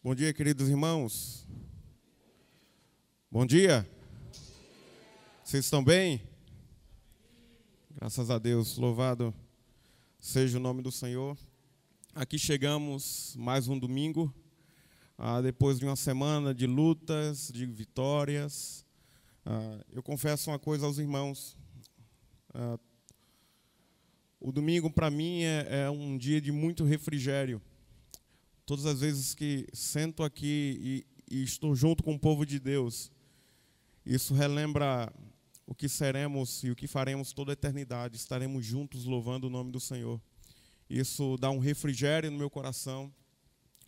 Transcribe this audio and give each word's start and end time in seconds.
Bom 0.00 0.14
dia, 0.14 0.32
queridos 0.32 0.68
irmãos. 0.68 1.44
Bom 3.28 3.44
dia. 3.44 3.84
Vocês 5.42 5.64
estão 5.64 5.82
bem? 5.82 6.22
Graças 7.96 8.30
a 8.30 8.38
Deus, 8.38 8.78
louvado 8.78 9.34
seja 10.20 10.56
o 10.56 10.60
nome 10.60 10.82
do 10.82 10.92
Senhor. 10.92 11.36
Aqui 12.14 12.38
chegamos 12.38 13.34
mais 13.36 13.66
um 13.66 13.76
domingo, 13.76 14.32
ah, 15.18 15.40
depois 15.40 15.80
de 15.80 15.84
uma 15.84 15.96
semana 15.96 16.54
de 16.54 16.64
lutas, 16.64 17.50
de 17.52 17.66
vitórias. 17.66 18.86
Ah, 19.44 19.84
eu 19.92 20.00
confesso 20.00 20.48
uma 20.48 20.60
coisa 20.60 20.86
aos 20.86 20.98
irmãos. 20.98 21.56
Ah, 22.54 22.78
o 24.38 24.52
domingo, 24.52 24.92
para 24.92 25.10
mim, 25.10 25.42
é, 25.42 25.86
é 25.86 25.90
um 25.90 26.16
dia 26.16 26.40
de 26.40 26.52
muito 26.52 26.84
refrigério. 26.84 27.60
Todas 28.68 28.84
as 28.84 29.00
vezes 29.00 29.34
que 29.34 29.66
sento 29.72 30.22
aqui 30.22 31.06
e, 31.30 31.36
e 31.38 31.42
estou 31.42 31.74
junto 31.74 32.02
com 32.02 32.12
o 32.12 32.18
povo 32.18 32.44
de 32.44 32.60
Deus, 32.60 33.10
isso 34.04 34.34
relembra 34.34 35.10
o 35.66 35.74
que 35.74 35.88
seremos 35.88 36.62
e 36.62 36.70
o 36.70 36.76
que 36.76 36.86
faremos 36.86 37.32
toda 37.32 37.52
a 37.52 37.54
eternidade. 37.54 38.16
Estaremos 38.16 38.66
juntos 38.66 39.06
louvando 39.06 39.46
o 39.46 39.50
nome 39.50 39.72
do 39.72 39.80
Senhor. 39.80 40.20
Isso 40.86 41.38
dá 41.38 41.50
um 41.50 41.58
refrigério 41.58 42.30
no 42.30 42.36
meu 42.36 42.50
coração 42.50 43.10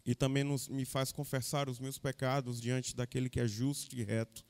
e 0.06 0.14
também 0.14 0.44
nos, 0.44 0.66
me 0.66 0.86
faz 0.86 1.12
confessar 1.12 1.68
os 1.68 1.78
meus 1.78 1.98
pecados 1.98 2.58
diante 2.58 2.96
daquele 2.96 3.28
que 3.28 3.38
é 3.38 3.46
justo 3.46 3.94
e 3.94 4.02
reto. 4.02 4.42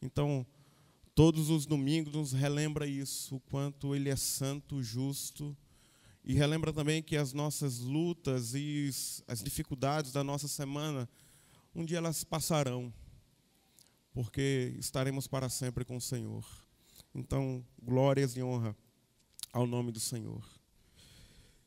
Então, 0.00 0.46
todos 1.14 1.50
os 1.50 1.66
domingos 1.66 2.14
nos 2.14 2.32
relembra 2.32 2.86
isso, 2.86 3.36
o 3.36 3.40
quanto 3.40 3.94
Ele 3.94 4.08
é 4.08 4.16
santo, 4.16 4.82
justo 4.82 5.54
e 6.28 6.34
relembra 6.34 6.74
também 6.74 7.02
que 7.02 7.16
as 7.16 7.32
nossas 7.32 7.78
lutas 7.78 8.54
e 8.54 8.90
as 9.26 9.42
dificuldades 9.42 10.12
da 10.12 10.22
nossa 10.22 10.46
semana, 10.46 11.08
um 11.74 11.86
dia 11.86 11.96
elas 11.96 12.22
passarão, 12.22 12.92
porque 14.12 14.74
estaremos 14.78 15.26
para 15.26 15.48
sempre 15.48 15.86
com 15.86 15.96
o 15.96 16.00
Senhor. 16.02 16.46
Então, 17.14 17.64
glórias 17.82 18.36
e 18.36 18.42
honra 18.42 18.76
ao 19.54 19.66
nome 19.66 19.90
do 19.90 19.98
Senhor. 19.98 20.46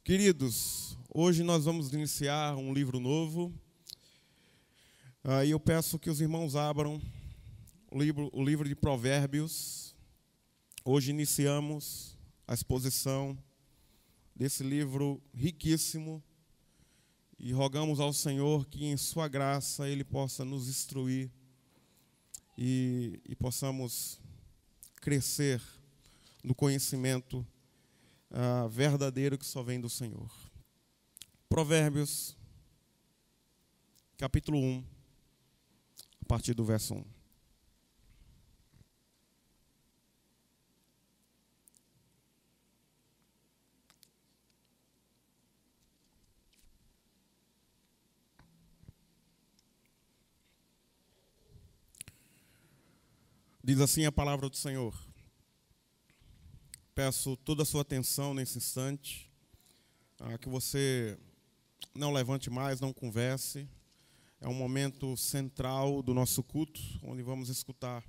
Queridos, 0.04 0.96
hoje 1.12 1.42
nós 1.42 1.66
vamos 1.66 1.92
iniciar 1.92 2.56
um 2.56 2.72
livro 2.72 3.00
novo. 3.00 3.52
Aí 5.24 5.50
eu 5.50 5.60
peço 5.60 5.98
que 5.98 6.10
os 6.10 6.22
irmãos 6.22 6.56
abram 6.56 7.02
o 7.90 7.98
livro, 8.00 8.30
o 8.32 8.44
livro 8.44 8.70
de 8.70 8.76
Provérbios. 8.76 9.96
Hoje 10.86 11.10
iniciamos 11.10 12.16
a 12.48 12.54
exposição 12.54 13.36
desse 14.42 14.64
livro 14.64 15.22
riquíssimo 15.36 16.20
e 17.38 17.54
rogamos 17.54 18.00
ao 18.00 18.12
Senhor 18.12 18.68
que, 18.68 18.86
em 18.86 18.98
Sua 18.98 19.28
graça, 19.28 19.88
Ele 19.88 20.04
possa 20.04 20.44
nos 20.44 20.68
instruir 20.68 21.30
e, 22.58 23.22
e 23.24 23.36
possamos 23.36 24.20
crescer 24.96 25.62
no 26.44 26.56
conhecimento 26.56 27.46
uh, 28.32 28.68
verdadeiro 28.68 29.38
que 29.38 29.46
só 29.46 29.62
vem 29.62 29.80
do 29.80 29.92
Senhor. 29.92 30.32
Provérbios, 31.48 32.36
capítulo 34.18 34.58
1, 34.58 34.84
a 36.20 36.26
partir 36.26 36.56
do 36.56 36.66
verso 36.66 36.96
1. 36.96 37.21
Diz 53.72 53.80
assim 53.80 54.06
a 54.06 54.12
palavra 54.12 54.50
do 54.50 54.58
Senhor. 54.58 54.94
Peço 56.94 57.38
toda 57.38 57.64
a 57.64 57.66
sua 57.66 57.84
atenção 57.84 58.34
nesse 58.34 58.58
instante, 58.58 59.32
ah, 60.20 60.38
que 60.38 60.50
você 60.50 61.18
não 61.96 62.12
levante 62.12 62.50
mais, 62.50 62.82
não 62.82 62.92
converse. 62.92 63.70
É 64.42 64.50
um 64.50 64.54
momento 64.54 65.16
central 65.16 66.04
do 66.04 66.14
nosso 66.14 66.44
culto, 66.44 66.82
onde 67.02 67.24
vamos 67.24 67.48
escutar 67.48 68.04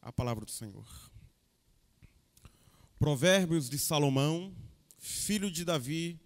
a 0.00 0.12
palavra 0.12 0.44
do 0.44 0.52
Senhor. 0.52 0.86
Provérbios 2.96 3.68
de 3.68 3.76
Salomão, 3.76 4.54
filho 4.98 5.50
de 5.50 5.64
Davi, 5.64 6.16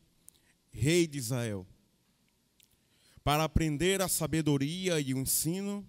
rei 0.71 1.06
de 1.06 1.16
Israel. 1.16 1.66
Para 3.25 3.44
aprender 3.44 4.03
a 4.03 4.06
sabedoria 4.06 5.00
e 5.00 5.15
o 5.15 5.19
ensino, 5.19 5.82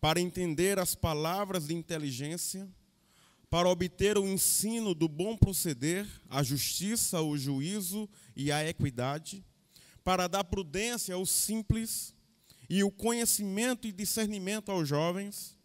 para 0.00 0.20
entender 0.20 0.78
as 0.78 0.94
palavras 0.94 1.66
de 1.66 1.74
inteligência, 1.74 2.68
para 3.50 3.68
obter 3.68 4.16
o 4.16 4.26
ensino 4.26 4.94
do 4.94 5.08
bom 5.08 5.36
proceder, 5.36 6.06
a 6.28 6.42
justiça, 6.42 7.20
o 7.20 7.36
juízo 7.36 8.08
e 8.34 8.50
a 8.50 8.66
equidade, 8.66 9.44
para 10.02 10.26
dar 10.26 10.44
prudência 10.44 11.14
aos 11.14 11.30
simples 11.30 12.14
e 12.68 12.82
o 12.82 12.90
conhecimento 12.90 13.86
e 13.86 13.92
discernimento 13.92 14.70
aos 14.72 14.88
jovens, 14.88 15.56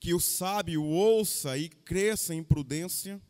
que 0.00 0.14
o 0.14 0.20
sábio 0.20 0.84
ouça 0.84 1.58
e 1.58 1.68
cresça 1.68 2.34
em 2.34 2.44
prudência, 2.44 3.20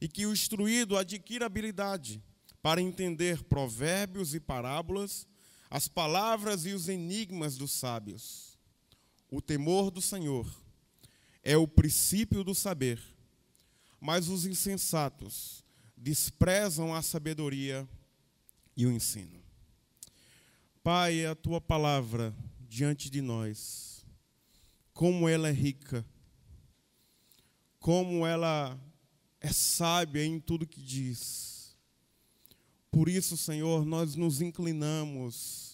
e 0.00 0.08
que 0.08 0.26
o 0.26 0.32
instruído 0.32 0.96
adquira 0.96 1.46
habilidade 1.46 2.20
para 2.60 2.80
entender 2.80 3.44
provérbios 3.44 4.34
e 4.34 4.40
parábolas, 4.40 5.28
as 5.70 5.86
palavras 5.86 6.66
e 6.66 6.72
os 6.72 6.88
enigmas 6.88 7.56
dos 7.56 7.70
sábios 7.70 8.51
o 9.32 9.40
temor 9.40 9.90
do 9.90 10.02
Senhor 10.02 10.46
é 11.42 11.56
o 11.56 11.66
princípio 11.66 12.44
do 12.44 12.54
saber, 12.54 13.00
mas 13.98 14.28
os 14.28 14.44
insensatos 14.44 15.64
desprezam 15.96 16.94
a 16.94 17.00
sabedoria 17.00 17.88
e 18.76 18.84
o 18.84 18.92
ensino. 18.92 19.42
Pai, 20.82 21.24
a 21.24 21.34
tua 21.34 21.62
palavra 21.62 22.36
diante 22.68 23.08
de 23.08 23.22
nós, 23.22 24.04
como 24.92 25.26
ela 25.26 25.48
é 25.48 25.52
rica, 25.52 26.04
como 27.78 28.26
ela 28.26 28.78
é 29.40 29.50
sábia 29.50 30.26
em 30.26 30.38
tudo 30.38 30.66
que 30.66 30.82
diz. 30.82 31.74
Por 32.90 33.08
isso, 33.08 33.34
Senhor, 33.38 33.86
nós 33.86 34.14
nos 34.14 34.42
inclinamos 34.42 35.71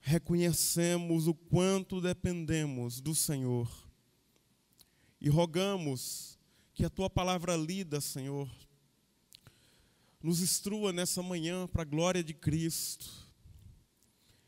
reconhecemos 0.00 1.26
o 1.26 1.34
quanto 1.34 2.00
dependemos 2.00 3.00
do 3.00 3.14
Senhor 3.14 3.70
e 5.20 5.28
rogamos 5.28 6.38
que 6.72 6.84
a 6.84 6.90
tua 6.90 7.10
palavra 7.10 7.54
lida, 7.56 8.00
Senhor, 8.00 8.50
nos 10.22 10.40
instrua 10.40 10.92
nessa 10.92 11.22
manhã 11.22 11.66
para 11.66 11.82
a 11.82 11.84
glória 11.84 12.24
de 12.24 12.32
Cristo. 12.32 13.28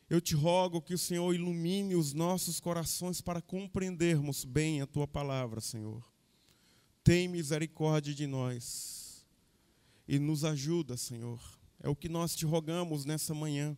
Eu 0.08 0.20
te 0.20 0.34
rogo 0.34 0.80
que 0.80 0.94
o 0.94 0.98
Senhor 0.98 1.34
ilumine 1.34 1.94
os 1.94 2.12
nossos 2.12 2.60
corações 2.60 3.20
para 3.20 3.40
compreendermos 3.40 4.44
bem 4.44 4.80
a 4.80 4.86
tua 4.86 5.06
palavra, 5.06 5.60
Senhor. 5.60 6.02
Tem 7.04 7.28
misericórdia 7.28 8.14
de 8.14 8.26
nós 8.26 9.26
e 10.06 10.18
nos 10.18 10.44
ajuda, 10.44 10.96
Senhor. 10.96 11.40
É 11.80 11.88
o 11.88 11.96
que 11.96 12.08
nós 12.08 12.34
te 12.34 12.46
rogamos 12.46 13.04
nessa 13.04 13.34
manhã. 13.34 13.76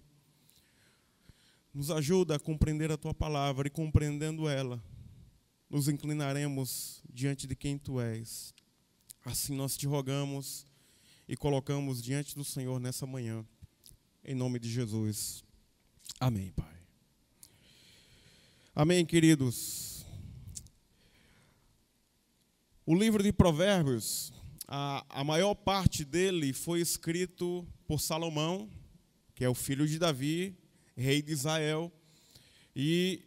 Nos 1.74 1.90
ajuda 1.90 2.36
a 2.36 2.38
compreender 2.38 2.92
a 2.92 2.96
tua 2.96 3.12
palavra 3.12 3.66
e 3.66 3.70
compreendendo 3.70 4.48
ela, 4.48 4.80
nos 5.68 5.88
inclinaremos 5.88 7.02
diante 7.12 7.48
de 7.48 7.56
quem 7.56 7.76
tu 7.76 8.00
és. 8.00 8.54
Assim 9.24 9.56
nós 9.56 9.76
te 9.76 9.84
rogamos 9.84 10.64
e 11.26 11.36
colocamos 11.36 12.00
diante 12.00 12.36
do 12.36 12.44
Senhor 12.44 12.78
nessa 12.78 13.06
manhã, 13.06 13.44
em 14.24 14.36
nome 14.36 14.60
de 14.60 14.70
Jesus. 14.70 15.42
Amém, 16.20 16.52
Pai. 16.52 16.78
Amém, 18.72 19.04
queridos. 19.04 20.06
O 22.86 22.94
livro 22.94 23.20
de 23.20 23.32
Provérbios, 23.32 24.32
a, 24.68 25.04
a 25.08 25.24
maior 25.24 25.54
parte 25.56 26.04
dele 26.04 26.52
foi 26.52 26.80
escrito 26.80 27.66
por 27.84 28.00
Salomão, 28.00 28.70
que 29.34 29.42
é 29.42 29.48
o 29.48 29.54
filho 29.54 29.88
de 29.88 29.98
Davi, 29.98 30.56
rei 30.96 31.22
de 31.22 31.32
Israel. 31.32 31.92
E 32.74 33.22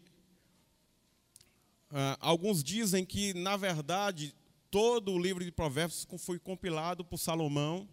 uh, 1.92 2.18
alguns 2.20 2.64
dizem 2.64 3.06
que, 3.06 3.34
na 3.34 3.58
verdade, 3.58 4.34
todo 4.70 5.12
o 5.12 5.20
livro 5.20 5.44
de 5.44 5.52
Provérbios 5.52 6.06
foi 6.18 6.40
compilado 6.40 7.04
por 7.04 7.18
Salomão, 7.18 7.88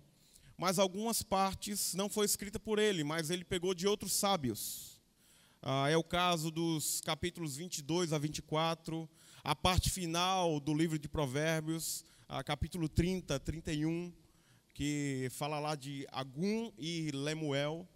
mas 0.57 0.79
algumas 0.79 1.23
partes 1.23 1.95
não 1.95 2.09
foi 2.09 2.27
escrita 2.27 2.59
por 2.59 2.79
ele, 2.79 3.03
mas 3.05 3.31
ele 3.31 3.45
pegou 3.45 3.75
de 3.75 3.87
outros 3.87 4.13
sábios. 4.13 5.01
Uh, 5.63 5.87
é 5.89 5.97
o 5.97 6.05
caso 6.05 6.51
dos 6.51 7.01
capítulos 7.01 7.57
22 7.57 8.13
a 8.13 8.19
24, 8.19 9.09
a 9.43 9.55
parte 9.55 9.91
final 9.91 10.61
do 10.61 10.75
livro 10.75 10.99
de 10.99 11.09
Provérbios, 11.09 12.05
uh, 12.29 12.45
capítulo 12.45 12.89
30, 12.89 13.41
31, 13.41 14.13
que 14.75 15.29
fala 15.31 15.59
lá 15.61 15.75
de 15.75 16.07
Agum 16.11 16.73
e 16.77 17.11
Lemuel. 17.13 17.89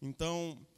Então, 0.00 0.58
ah, 0.58 0.71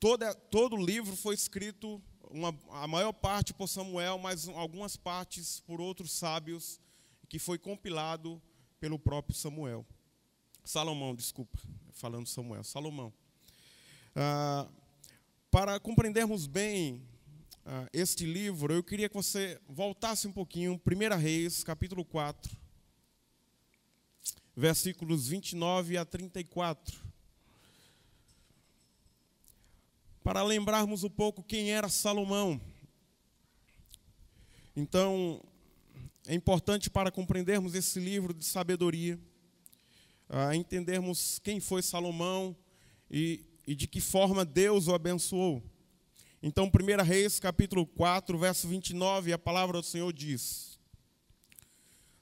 toda, 0.00 0.34
todo 0.34 0.76
o 0.76 0.84
livro 0.84 1.16
foi 1.16 1.34
escrito, 1.34 2.02
uma, 2.30 2.54
a 2.70 2.86
maior 2.86 3.12
parte 3.12 3.54
por 3.54 3.68
Samuel, 3.68 4.18
mas 4.18 4.48
algumas 4.48 4.96
partes 4.96 5.60
por 5.60 5.80
outros 5.80 6.12
sábios, 6.12 6.80
que 7.28 7.38
foi 7.38 7.58
compilado 7.58 8.40
pelo 8.78 8.98
próprio 8.98 9.34
Samuel. 9.34 9.86
Salomão, 10.64 11.14
desculpa, 11.14 11.58
falando 11.92 12.26
Samuel, 12.26 12.64
Salomão. 12.64 13.12
Ah, 14.14 14.68
para 15.50 15.78
compreendermos 15.78 16.46
bem 16.46 17.02
ah, 17.64 17.88
este 17.92 18.26
livro, 18.26 18.72
eu 18.72 18.82
queria 18.82 19.08
que 19.08 19.14
você 19.14 19.60
voltasse 19.68 20.26
um 20.26 20.32
pouquinho, 20.32 20.80
1 20.86 21.16
Reis, 21.16 21.64
capítulo 21.64 22.04
4, 22.04 22.54
versículos 24.56 25.28
29 25.28 25.96
a 25.96 26.04
34. 26.04 27.03
Para 30.24 30.42
lembrarmos 30.42 31.04
um 31.04 31.10
pouco 31.10 31.42
quem 31.42 31.70
era 31.70 31.86
Salomão. 31.90 32.58
Então, 34.74 35.44
é 36.26 36.34
importante 36.34 36.88
para 36.88 37.10
compreendermos 37.10 37.74
esse 37.74 38.00
livro 38.00 38.32
de 38.32 38.42
sabedoria, 38.42 39.20
uh, 40.30 40.54
entendermos 40.54 41.38
quem 41.40 41.60
foi 41.60 41.82
Salomão 41.82 42.56
e, 43.10 43.44
e 43.66 43.74
de 43.74 43.86
que 43.86 44.00
forma 44.00 44.46
Deus 44.46 44.88
o 44.88 44.94
abençoou. 44.94 45.62
Então, 46.42 46.72
1 46.72 47.02
Reis, 47.04 47.38
capítulo 47.38 47.86
4, 47.86 48.38
verso 48.38 48.66
29, 48.66 49.30
a 49.30 49.38
palavra 49.38 49.82
do 49.82 49.86
Senhor 49.86 50.10
diz: 50.10 50.80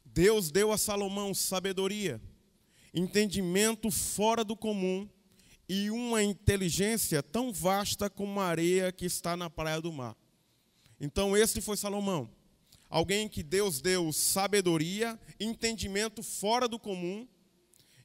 Deus 0.05 0.51
deu 0.51 0.73
a 0.73 0.77
Salomão 0.77 1.33
sabedoria, 1.33 2.21
entendimento 2.93 3.93
fora 3.93 4.43
do 4.43 4.57
comum 4.57 5.09
e 5.75 5.91
uma 5.91 6.23
inteligência 6.23 7.23
tão 7.23 7.51
vasta 7.51 8.11
como 8.11 8.39
a 8.39 8.45
areia 8.45 8.93
que 8.93 9.07
está 9.07 9.35
na 9.39 9.49
praia 9.49 9.81
do 9.81 9.91
mar. 9.91 10.15
Então, 11.01 11.35
este 11.35 11.63
foi 11.63 11.79
Salomão, 11.79 12.31
alguém 12.91 13.27
que 13.27 13.43
Deus 13.43 13.81
deu 13.81 14.13
sabedoria, 14.13 15.19
entendimento 15.41 16.23
fora 16.23 16.69
do 16.69 16.79
comum 16.79 17.27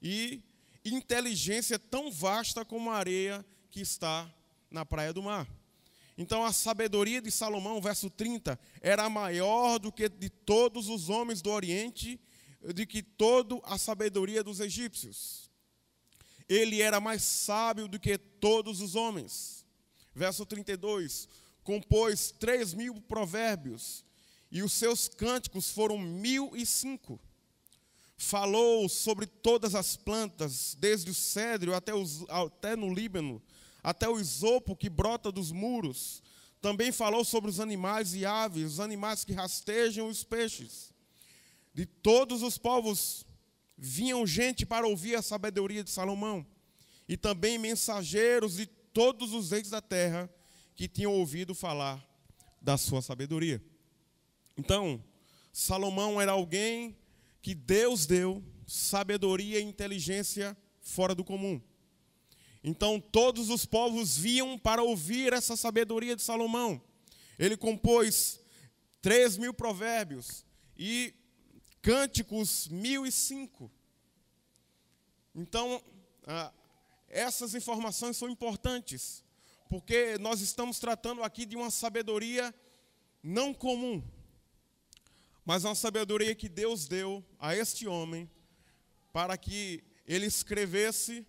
e 0.02 0.42
inteligência 0.86 1.78
tão 1.78 2.10
vasta 2.10 2.64
como 2.64 2.90
a 2.90 2.96
areia 2.96 3.46
que 3.70 3.82
está 3.82 4.34
na 4.72 4.86
praia 4.86 5.12
do 5.12 5.22
mar. 5.22 5.46
Então 6.18 6.46
a 6.46 6.54
sabedoria 6.54 7.22
de 7.22 7.30
Salomão, 7.30 7.82
verso 7.82 8.10
30, 8.10 8.58
era 8.80 9.10
maior 9.10 9.78
do 9.78 9.92
que 9.92 10.08
de 10.08 10.30
todos 10.30 10.88
os 10.88 11.10
homens 11.10 11.42
do 11.42 11.52
Oriente, 11.52 12.18
de 12.74 12.86
que 12.86 13.04
toda 13.04 13.60
a 13.64 13.78
sabedoria 13.78 14.42
dos 14.42 14.62
egípcios. 14.62 15.48
Ele 16.48 16.82
era 16.82 17.00
mais 17.00 17.24
sábio 17.24 17.88
do 17.88 18.00
que 18.00 18.18
todos 18.18 18.82
os 18.82 18.96
homens. 18.96 19.66
Verso 20.16 20.46
32, 20.46 21.28
compôs 21.64 22.34
três 22.40 22.74
mil 22.74 23.02
provérbios, 23.02 24.04
e 24.50 24.64
os 24.64 24.72
seus 24.74 25.08
cânticos 25.08 25.70
foram 25.70 25.98
mil 25.98 26.56
e 26.56 26.66
cinco. 26.66 27.20
Falou 28.18 28.88
sobre 28.90 29.28
todas 29.28 29.76
as 29.76 29.96
plantas, 29.96 30.76
desde 30.80 31.12
o 31.12 31.14
cedro 31.14 31.76
até, 31.76 31.94
os, 31.94 32.26
até 32.30 32.76
no 32.76 32.92
Líbano, 32.92 33.42
até 33.84 34.10
o 34.10 34.20
isopo 34.20 34.76
que 34.76 34.90
brota 34.90 35.32
dos 35.32 35.52
muros. 35.52 36.24
Também 36.62 36.92
falou 36.92 37.24
sobre 37.24 37.50
os 37.50 37.60
animais 37.60 38.16
e 38.16 38.26
aves, 38.26 38.74
os 38.74 38.80
animais 38.80 39.24
que 39.24 39.34
rastejam 39.34 40.08
os 40.08 40.24
peixes. 40.24 40.92
De 41.74 41.86
todos 41.86 42.42
os 42.42 42.58
povos 42.58 43.27
vinham 43.78 44.26
gente 44.26 44.66
para 44.66 44.88
ouvir 44.88 45.16
a 45.16 45.22
sabedoria 45.22 45.84
de 45.84 45.90
Salomão, 45.90 46.46
e 47.08 47.16
também 47.16 47.58
mensageiros 47.58 48.56
de 48.56 48.66
todos 48.66 49.34
os 49.34 49.52
reis 49.52 49.70
da 49.70 49.82
terra 49.82 50.30
que 50.76 50.88
tinham 50.88 51.14
ouvido 51.14 51.54
falar 51.54 52.04
da 52.62 52.78
sua 52.78 53.02
sabedoria. 53.02 53.64
Então, 54.58 55.04
Salomão 55.54 56.20
era 56.20 56.34
alguém 56.34 56.98
que 57.42 57.56
Deus 57.56 58.06
deu 58.06 58.44
sabedoria 58.66 59.60
e 59.60 59.64
inteligência 59.64 60.58
fora 60.82 61.16
do 61.16 61.24
comum. 61.24 61.62
Então 62.64 63.00
todos 63.00 63.50
os 63.50 63.66
povos 63.66 64.18
vinham 64.18 64.58
para 64.58 64.84
ouvir 64.84 65.32
essa 65.32 65.56
sabedoria 65.56 66.16
de 66.16 66.22
Salomão. 66.22 66.82
Ele 67.40 67.56
compôs 67.56 68.40
três 69.02 69.38
mil 69.38 69.54
provérbios 69.54 70.46
e 70.78 71.14
cânticos 71.88 72.68
mil 72.68 73.06
e 73.06 73.12
cinco. 73.14 73.72
Então, 75.34 75.82
ah, 76.26 76.52
essas 77.08 77.56
informações 77.56 78.18
são 78.18 78.30
importantes, 78.30 79.24
porque 79.70 80.18
nós 80.18 80.42
estamos 80.42 80.80
tratando 80.80 81.24
aqui 81.24 81.46
de 81.46 81.56
uma 81.56 81.72
sabedoria 81.72 82.54
não 83.24 83.54
comum, 83.54 84.04
mas 85.46 85.64
uma 85.64 85.76
sabedoria 85.76 86.36
que 86.36 86.50
Deus 86.50 86.90
deu 86.90 87.24
a 87.40 87.56
este 87.56 87.88
homem 87.88 88.30
para 89.14 89.38
que 89.38 89.82
ele 90.06 90.26
escrevesse 90.26 91.26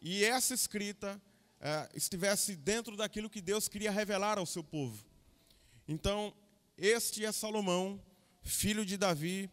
e 0.00 0.24
essa 0.24 0.52
escrita 0.52 1.22
é, 1.60 1.88
estivesse 1.94 2.56
dentro 2.56 2.96
daquilo 2.96 3.30
que 3.30 3.40
Deus 3.40 3.68
queria 3.68 3.92
revelar 3.92 4.36
ao 4.36 4.46
seu 4.46 4.64
povo. 4.64 5.04
Então, 5.86 6.34
este 6.76 7.24
é 7.24 7.30
Salomão, 7.30 8.02
filho 8.42 8.84
de 8.84 8.96
Davi, 8.96 9.48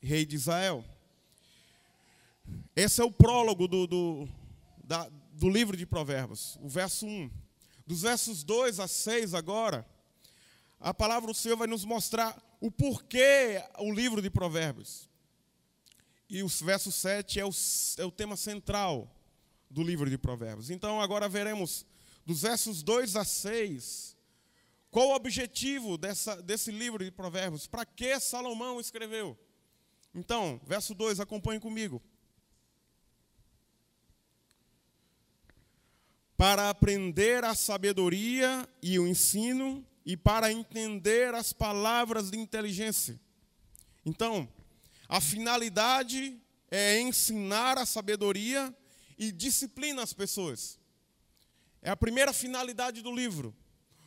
rei 0.00 0.24
de 0.24 0.36
Israel. 0.36 0.84
Esse 2.74 3.00
é 3.00 3.04
o 3.04 3.10
prólogo 3.10 3.66
do, 3.66 3.86
do, 3.86 4.28
da, 4.84 5.08
do 5.32 5.48
livro 5.48 5.76
de 5.76 5.84
Provérbios, 5.84 6.58
o 6.60 6.68
verso 6.68 7.06
1. 7.06 7.30
Dos 7.86 8.02
versos 8.02 8.44
2 8.44 8.80
a 8.80 8.86
6 8.86 9.34
agora, 9.34 9.86
a 10.78 10.92
palavra 10.92 11.26
do 11.26 11.34
Senhor 11.34 11.56
vai 11.56 11.66
nos 11.66 11.84
mostrar 11.84 12.36
o 12.60 12.70
porquê 12.70 13.62
o 13.78 13.92
livro 13.92 14.20
de 14.20 14.30
Provérbios. 14.30 15.08
E 16.28 16.42
o 16.42 16.48
verso 16.48 16.92
7 16.92 17.40
é 17.40 17.46
o, 17.46 17.50
é 17.98 18.04
o 18.04 18.10
tema 18.10 18.36
central 18.36 19.10
do 19.70 19.82
livro 19.82 20.08
de 20.10 20.18
Provérbios. 20.18 20.70
Então, 20.70 21.00
agora 21.00 21.28
veremos 21.28 21.86
dos 22.24 22.42
versos 22.42 22.82
2 22.82 23.16
a 23.16 23.24
6 23.24 24.16
qual 24.90 25.08
o 25.08 25.14
objetivo 25.14 25.98
dessa, 25.98 26.40
desse 26.42 26.70
livro 26.70 27.04
de 27.04 27.10
Provérbios, 27.10 27.66
para 27.66 27.84
que 27.84 28.18
Salomão 28.20 28.80
escreveu. 28.80 29.38
Então, 30.14 30.60
verso 30.66 30.94
2, 30.94 31.20
acompanhe 31.20 31.60
comigo. 31.60 32.02
Para 36.36 36.70
aprender 36.70 37.44
a 37.44 37.54
sabedoria 37.54 38.68
e 38.82 38.98
o 38.98 39.06
ensino, 39.06 39.84
e 40.08 40.16
para 40.16 40.50
entender 40.50 41.34
as 41.34 41.52
palavras 41.52 42.30
de 42.30 42.38
inteligência. 42.38 43.20
Então, 44.06 44.48
a 45.06 45.20
finalidade 45.20 46.40
é 46.70 46.98
ensinar 46.98 47.76
a 47.76 47.84
sabedoria 47.84 48.74
e 49.18 49.30
disciplina 49.30 50.02
as 50.02 50.14
pessoas. 50.14 50.78
É 51.82 51.90
a 51.90 51.96
primeira 51.96 52.32
finalidade 52.32 53.02
do 53.02 53.14
livro: 53.14 53.54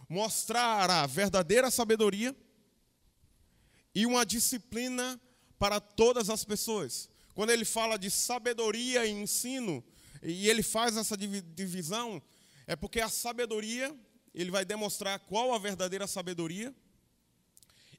mostrar 0.10 0.90
a 0.90 1.06
verdadeira 1.06 1.70
sabedoria 1.70 2.36
e 3.94 4.08
uma 4.08 4.26
disciplina 4.26 5.22
para 5.62 5.80
todas 5.80 6.28
as 6.32 6.44
pessoas. 6.44 7.08
Quando 7.36 7.52
ele 7.52 7.64
fala 7.64 7.96
de 7.96 8.10
sabedoria 8.10 9.06
e 9.06 9.12
ensino, 9.12 9.84
e 10.24 10.50
ele 10.50 10.64
faz 10.64 10.98
essa 10.98 11.16
divisão, 11.16 12.20
é 12.66 12.76
porque 12.76 13.00
a 13.00 13.08
sabedoria, 13.08 13.96
ele 14.34 14.50
vai 14.50 14.66
demonstrar 14.66 15.20
qual 15.20 15.54
a 15.54 15.60
verdadeira 15.60 16.08
sabedoria, 16.08 16.74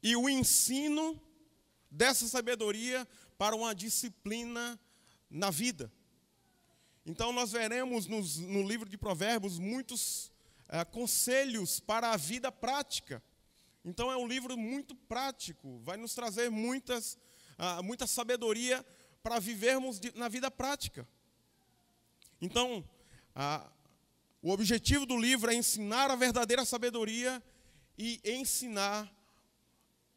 e 0.03 0.17
o 0.17 0.29
ensino 0.29 1.23
dessa 1.89 2.27
sabedoria 2.27 3.07
para 3.39 3.55
uma 3.55 3.73
disciplina 3.73 4.77
na 5.31 5.49
vida. 5.49 5.93
Então, 7.07 7.33
nós 7.33 7.53
veremos 7.53 8.09
nos, 8.09 8.39
no 8.39 8.67
livro 8.67 8.89
de 8.89 8.99
Provérbios 8.99 9.61
muitos 9.61 10.33
é, 10.69 10.85
conselhos 10.85 11.79
para 11.79 12.11
a 12.11 12.17
vida 12.17 12.51
prática. 12.51 13.23
Então, 13.85 14.11
é 14.11 14.17
um 14.17 14.27
livro 14.27 14.59
muito 14.59 14.97
prático, 14.97 15.79
vai 15.85 15.97
nos 15.97 16.13
trazer 16.13 16.51
muitas, 16.51 17.17
muita 17.83 18.07
sabedoria 18.07 18.85
para 19.23 19.39
vivermos 19.39 20.01
na 20.15 20.29
vida 20.29 20.51
prática. 20.51 21.07
Então, 22.41 22.85
o 24.43 24.51
objetivo 24.51 25.07
do 25.07 25.17
livro 25.17 25.51
é 25.51 25.55
ensinar 25.55 26.11
a 26.11 26.17
verdadeira 26.17 26.65
sabedoria 26.65 27.43
e 27.97 28.21
ensinar 28.25 29.11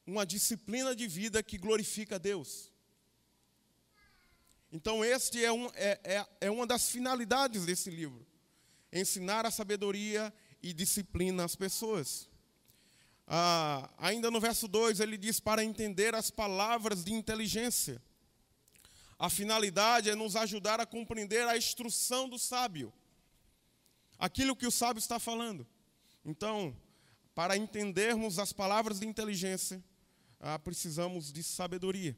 uma 0.08 0.26
disciplina 0.26 0.96
de 0.96 1.08
vida 1.08 1.44
que 1.44 1.58
glorifica 1.58 2.16
a 2.16 2.20
Deus. 2.20 2.72
Então, 4.72 5.06
este 5.06 5.44
é, 5.44 5.52
um, 5.52 5.68
é, 5.76 6.00
é, 6.04 6.28
é 6.42 6.52
uma 6.52 6.68
das 6.68 6.90
finalidades 6.90 7.66
desse 7.66 7.90
livro: 7.90 8.26
ensinar 8.92 9.46
a 9.46 9.52
sabedoria 9.52 10.34
e 10.62 10.74
disciplina 10.74 11.46
às 11.46 11.56
pessoas. 11.56 12.28
Ah, 13.28 13.90
ainda 13.98 14.30
no 14.30 14.40
verso 14.40 14.68
2, 14.68 15.00
ele 15.00 15.18
diz: 15.18 15.40
para 15.40 15.64
entender 15.64 16.14
as 16.14 16.30
palavras 16.30 17.04
de 17.04 17.14
inteligência. 17.14 18.02
A 19.18 19.30
finalidade 19.30 20.10
é 20.10 20.16
nos 20.16 20.36
ajudar 20.36 20.80
a 20.80 20.86
compreender 20.86 21.48
a 21.48 21.58
instrução 21.58 22.28
do 22.28 22.38
sábio. 22.38 22.94
aquilo 24.18 24.56
que 24.56 24.68
o 24.68 24.72
sábio 24.72 25.00
está 25.00 25.20
falando. 25.20 25.68
Então, 26.24 26.76
para 27.34 27.58
entendermos 27.58 28.40
as 28.40 28.54
palavras 28.54 29.00
de 29.00 29.06
inteligência, 29.06 29.84
ah, 30.40 30.58
precisamos 30.58 31.34
de 31.34 31.44
sabedoria. 31.44 32.18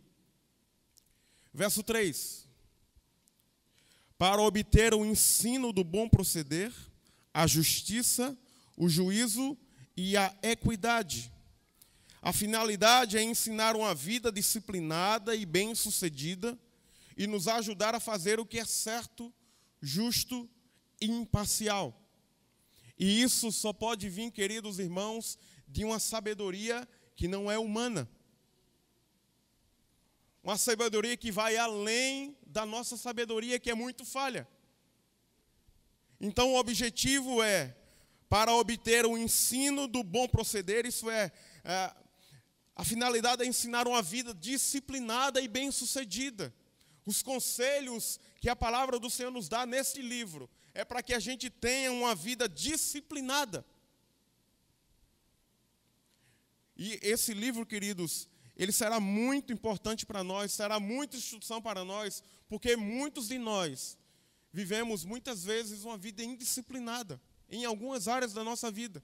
Verso 1.54 1.82
3: 1.82 2.48
Para 4.18 4.42
obter 4.42 4.94
o 4.94 5.06
ensino 5.06 5.72
do 5.72 5.84
bom 5.84 6.08
proceder, 6.08 6.74
a 7.34 7.48
justiça, 7.48 8.38
o 8.76 8.88
juízo 8.90 9.58
e 9.98 10.16
a 10.16 10.32
equidade. 10.44 11.34
A 12.22 12.32
finalidade 12.32 13.18
é 13.18 13.24
ensinar 13.24 13.76
uma 13.76 13.96
vida 13.96 14.32
disciplinada 14.32 15.36
e 15.36 15.44
bem-sucedida 15.44 16.58
e 17.18 17.26
nos 17.26 17.48
ajudar 17.48 17.96
a 17.96 18.00
fazer 18.00 18.40
o 18.40 18.46
que 18.46 18.60
é 18.60 18.66
certo, 18.66 19.34
justo 19.82 20.48
e 21.02 21.08
imparcial. 21.08 22.00
E 23.00 23.22
isso 23.22 23.52
só 23.52 23.74
pode 23.74 24.08
vir, 24.08 24.32
queridos 24.32 24.78
irmãos, 24.78 25.38
de 25.68 25.84
uma 25.84 26.00
sabedoria 26.00 26.88
que 27.16 27.28
não 27.28 27.50
é 27.52 27.58
humana. 27.58 28.08
Uma 30.44 30.58
sabedoria 30.58 31.18
que 31.18 31.32
vai 31.32 31.58
além 31.58 32.38
da 32.46 32.66
nossa 32.66 32.96
sabedoria, 32.98 33.60
que 33.60 33.72
é 33.72 33.76
muito 33.76 34.06
falha. 34.06 34.48
Então, 36.20 36.54
o 36.54 36.60
objetivo 36.60 37.44
é 37.44 37.76
para 38.30 38.54
obter 38.54 39.06
o 39.06 39.18
ensino 39.18 39.88
do 39.88 40.04
bom 40.04 40.28
proceder, 40.28 40.86
isso 40.86 41.10
é, 41.10 41.32
é 41.64 41.96
a 42.76 42.84
finalidade 42.84 43.44
é 43.44 43.48
ensinar 43.48 43.88
uma 43.88 44.02
vida 44.02 44.34
disciplinada 44.34 45.42
e 45.42 45.48
bem-sucedida. 45.48 46.54
Os 47.06 47.24
conselhos 47.24 48.20
que 48.40 48.50
a 48.50 48.56
palavra 48.56 49.00
do 49.00 49.10
Senhor 49.10 49.32
nos 49.32 49.50
dá 49.50 49.66
neste 49.66 50.02
livro 50.02 50.50
é 50.74 50.86
para 50.86 51.02
que 51.02 51.14
a 51.14 51.20
gente 51.20 51.50
tenha 51.50 51.92
uma 51.92 52.14
vida 52.14 52.48
disciplinada. 52.48 53.66
E 56.76 57.00
esse 57.02 57.34
livro, 57.34 57.66
queridos, 57.66 58.30
ele 58.56 58.72
será 58.72 59.00
muito 59.00 59.52
importante 59.52 60.06
para 60.06 60.24
nós, 60.24 60.54
será 60.54 60.80
muita 60.80 61.18
instrução 61.18 61.60
para 61.60 61.84
nós, 61.84 62.22
porque 62.48 62.76
muitos 62.76 63.28
de 63.30 63.40
nós 63.40 63.98
vivemos 64.54 65.04
muitas 65.04 65.44
vezes 65.44 65.84
uma 65.84 65.98
vida 65.98 66.24
indisciplinada 66.24 67.20
em 67.50 67.66
algumas 67.66 68.08
áreas 68.08 68.34
da 68.34 68.44
nossa 68.44 68.72
vida. 68.72 69.04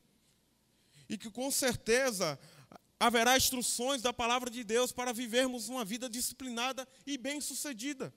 E 1.10 1.18
que 1.18 1.30
com 1.30 1.50
certeza 1.52 2.40
haverá 3.00 3.36
instruções 3.38 4.02
da 4.02 4.14
palavra 4.14 4.50
de 4.50 4.64
Deus 4.64 4.92
para 4.92 5.12
vivermos 5.14 5.70
uma 5.70 5.84
vida 5.84 6.10
disciplinada 6.10 6.88
e 7.06 7.18
bem-sucedida. 7.18 8.14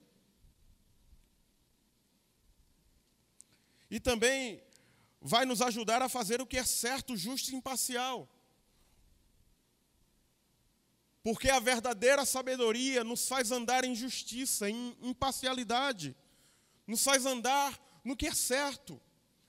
E 3.91 4.01
também 4.01 4.63
vai 5.21 5.45
nos 5.45 5.63
ajudar 5.63 6.03
a 6.03 6.09
fazer 6.09 6.41
o 6.41 6.47
que 6.47 6.57
é 6.57 6.65
certo, 6.65 7.17
justo 7.17 7.51
e 7.51 7.55
imparcial. 7.55 8.29
Porque 11.23 11.51
a 11.51 11.59
verdadeira 11.59 12.25
sabedoria 12.25 13.03
nos 13.03 13.27
faz 13.27 13.51
andar 13.51 13.85
em 13.85 13.95
justiça, 13.95 14.71
em 14.71 14.97
imparcialidade 15.03 16.17
nos 16.87 17.03
faz 17.03 17.27
andar 17.27 17.79
no 18.05 18.17
que 18.17 18.27
é 18.27 18.35
certo. 18.35 19.01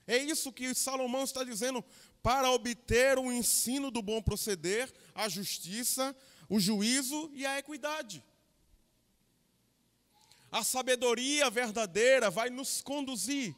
É 0.08 0.16
isso 0.16 0.50
que 0.50 0.74
Salomão 0.74 1.22
está 1.22 1.44
dizendo, 1.44 1.84
para 2.22 2.50
obter 2.50 3.18
o 3.18 3.30
ensino 3.30 3.90
do 3.90 4.00
bom 4.00 4.22
proceder, 4.22 4.90
a 5.14 5.28
justiça, 5.28 6.16
o 6.48 6.58
juízo 6.58 7.30
e 7.34 7.44
a 7.44 7.58
equidade. 7.58 8.24
A 10.50 10.64
sabedoria 10.64 11.50
verdadeira 11.50 12.30
vai 12.30 12.48
nos 12.48 12.80
conduzir 12.80 13.54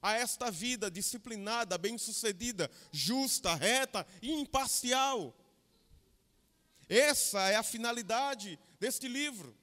a 0.00 0.14
esta 0.14 0.50
vida 0.50 0.90
disciplinada, 0.90 1.76
bem-sucedida, 1.76 2.70
justa, 2.90 3.54
reta 3.54 4.06
e 4.22 4.32
imparcial. 4.32 5.36
Essa 6.88 7.50
é 7.50 7.56
a 7.56 7.62
finalidade 7.62 8.58
deste 8.80 9.06
livro 9.06 9.54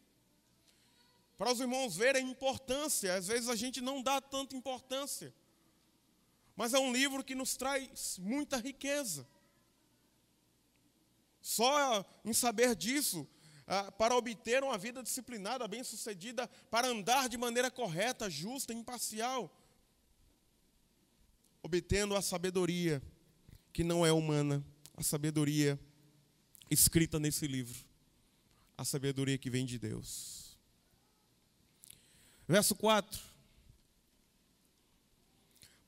para 1.37 1.51
os 1.51 1.59
irmãos 1.59 1.95
verem 1.95 2.23
a 2.23 2.29
importância. 2.29 3.15
Às 3.15 3.27
vezes 3.27 3.49
a 3.49 3.55
gente 3.55 3.81
não 3.81 4.01
dá 4.01 4.21
tanta 4.21 4.55
importância. 4.55 5.33
Mas 6.55 6.73
é 6.73 6.79
um 6.79 6.93
livro 6.93 7.23
que 7.23 7.35
nos 7.35 7.55
traz 7.55 8.17
muita 8.19 8.57
riqueza. 8.57 9.27
Só 11.41 12.05
em 12.23 12.33
saber 12.33 12.75
disso, 12.75 13.27
ah, 13.67 13.91
para 13.91 14.15
obter 14.15 14.63
uma 14.63 14.77
vida 14.77 15.03
disciplinada, 15.03 15.67
bem-sucedida, 15.67 16.47
para 16.69 16.87
andar 16.87 17.27
de 17.27 17.37
maneira 17.37 17.69
correta, 17.69 18.29
justa, 18.29 18.73
imparcial, 18.73 19.51
obtendo 21.61 22.15
a 22.15 22.21
sabedoria 22.21 23.01
que 23.73 23.83
não 23.83 24.05
é 24.05 24.11
humana, 24.11 24.63
a 24.95 25.03
sabedoria 25.03 25.79
escrita 26.69 27.19
nesse 27.19 27.47
livro, 27.47 27.85
a 28.77 28.85
sabedoria 28.85 29.37
que 29.37 29.49
vem 29.49 29.65
de 29.65 29.77
Deus. 29.77 30.57
Verso 32.47 32.75
4. 32.75 33.34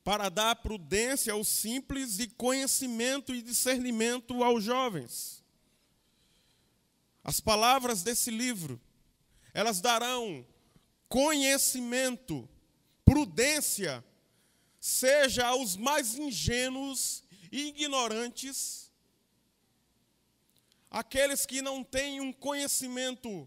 Para 0.07 0.29
dar 0.29 0.55
prudência 0.55 1.33
aos 1.33 1.49
simples 1.49 2.17
e 2.17 2.29
conhecimento 2.29 3.35
e 3.35 3.41
discernimento 3.41 4.41
aos 4.41 4.63
jovens. 4.63 5.43
As 7.21 7.41
palavras 7.41 8.03
desse 8.03 8.31
livro, 8.31 8.79
elas 9.53 9.81
darão 9.81 10.47
conhecimento, 11.09 12.47
prudência, 13.03 14.01
seja 14.79 15.47
aos 15.47 15.75
mais 15.75 16.15
ingênuos 16.15 17.21
e 17.51 17.67
ignorantes, 17.67 18.89
aqueles 20.89 21.45
que 21.45 21.61
não 21.61 21.83
têm 21.83 22.21
um 22.21 22.31
conhecimento 22.31 23.45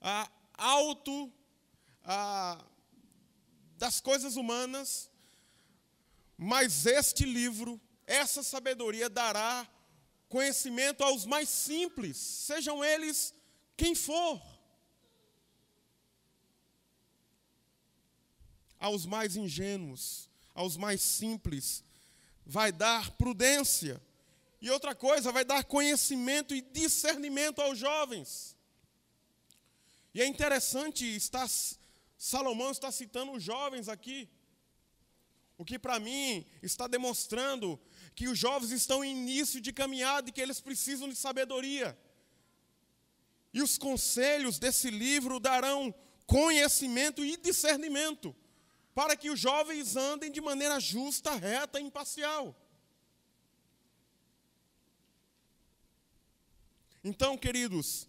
ah, 0.00 0.28
alto 0.54 1.32
ah, 2.02 2.64
das 3.78 4.00
coisas 4.00 4.34
humanas, 4.34 5.09
mas 6.42 6.86
este 6.86 7.26
livro, 7.26 7.78
essa 8.06 8.42
sabedoria 8.42 9.10
dará 9.10 9.68
conhecimento 10.26 11.04
aos 11.04 11.26
mais 11.26 11.50
simples, 11.50 12.16
sejam 12.16 12.82
eles 12.82 13.34
quem 13.76 13.94
for. 13.94 14.40
Aos 18.78 19.04
mais 19.04 19.36
ingênuos, 19.36 20.30
aos 20.54 20.78
mais 20.78 21.02
simples, 21.02 21.84
vai 22.46 22.72
dar 22.72 23.10
prudência. 23.18 24.00
E 24.62 24.70
outra 24.70 24.94
coisa, 24.94 25.30
vai 25.30 25.44
dar 25.44 25.62
conhecimento 25.64 26.54
e 26.54 26.62
discernimento 26.62 27.60
aos 27.60 27.78
jovens. 27.78 28.56
E 30.14 30.22
é 30.22 30.26
interessante 30.26 31.04
estar 31.04 31.46
Salomão 32.16 32.70
está 32.70 32.90
citando 32.90 33.32
os 33.32 33.42
jovens 33.42 33.90
aqui. 33.90 34.26
O 35.60 35.64
que 35.64 35.78
para 35.78 36.00
mim 36.00 36.46
está 36.62 36.86
demonstrando 36.86 37.78
que 38.14 38.28
os 38.28 38.38
jovens 38.38 38.70
estão 38.70 39.04
em 39.04 39.10
início 39.10 39.60
de 39.60 39.74
caminhada 39.74 40.30
e 40.30 40.32
que 40.32 40.40
eles 40.40 40.58
precisam 40.58 41.06
de 41.06 41.14
sabedoria. 41.14 41.98
E 43.52 43.60
os 43.60 43.76
conselhos 43.76 44.58
desse 44.58 44.88
livro 44.90 45.38
darão 45.38 45.94
conhecimento 46.26 47.22
e 47.22 47.36
discernimento 47.36 48.34
para 48.94 49.14
que 49.14 49.28
os 49.28 49.38
jovens 49.38 49.96
andem 49.96 50.32
de 50.32 50.40
maneira 50.40 50.80
justa, 50.80 51.34
reta 51.34 51.78
e 51.78 51.84
imparcial. 51.84 52.56
Então, 57.04 57.36
queridos, 57.36 58.08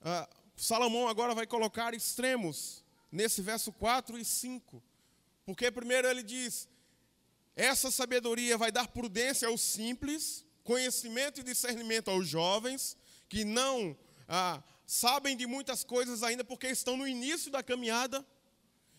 ah, 0.00 0.28
Salomão 0.56 1.06
agora 1.06 1.36
vai 1.36 1.46
colocar 1.46 1.94
extremos 1.94 2.84
nesse 3.12 3.40
verso 3.42 3.72
4 3.72 4.18
e 4.18 4.24
5. 4.24 4.89
Porque 5.50 5.70
primeiro 5.70 6.08
ele 6.08 6.22
diz: 6.22 6.68
essa 7.56 7.90
sabedoria 7.90 8.56
vai 8.56 8.70
dar 8.70 8.88
prudência 8.88 9.48
aos 9.48 9.60
simples, 9.60 10.44
conhecimento 10.62 11.40
e 11.40 11.44
discernimento 11.44 12.08
aos 12.08 12.28
jovens, 12.28 12.96
que 13.28 13.44
não 13.44 13.96
ah, 14.28 14.62
sabem 14.86 15.36
de 15.36 15.46
muitas 15.46 15.82
coisas 15.82 16.22
ainda 16.22 16.44
porque 16.44 16.68
estão 16.68 16.96
no 16.96 17.06
início 17.06 17.50
da 17.50 17.62
caminhada, 17.62 18.24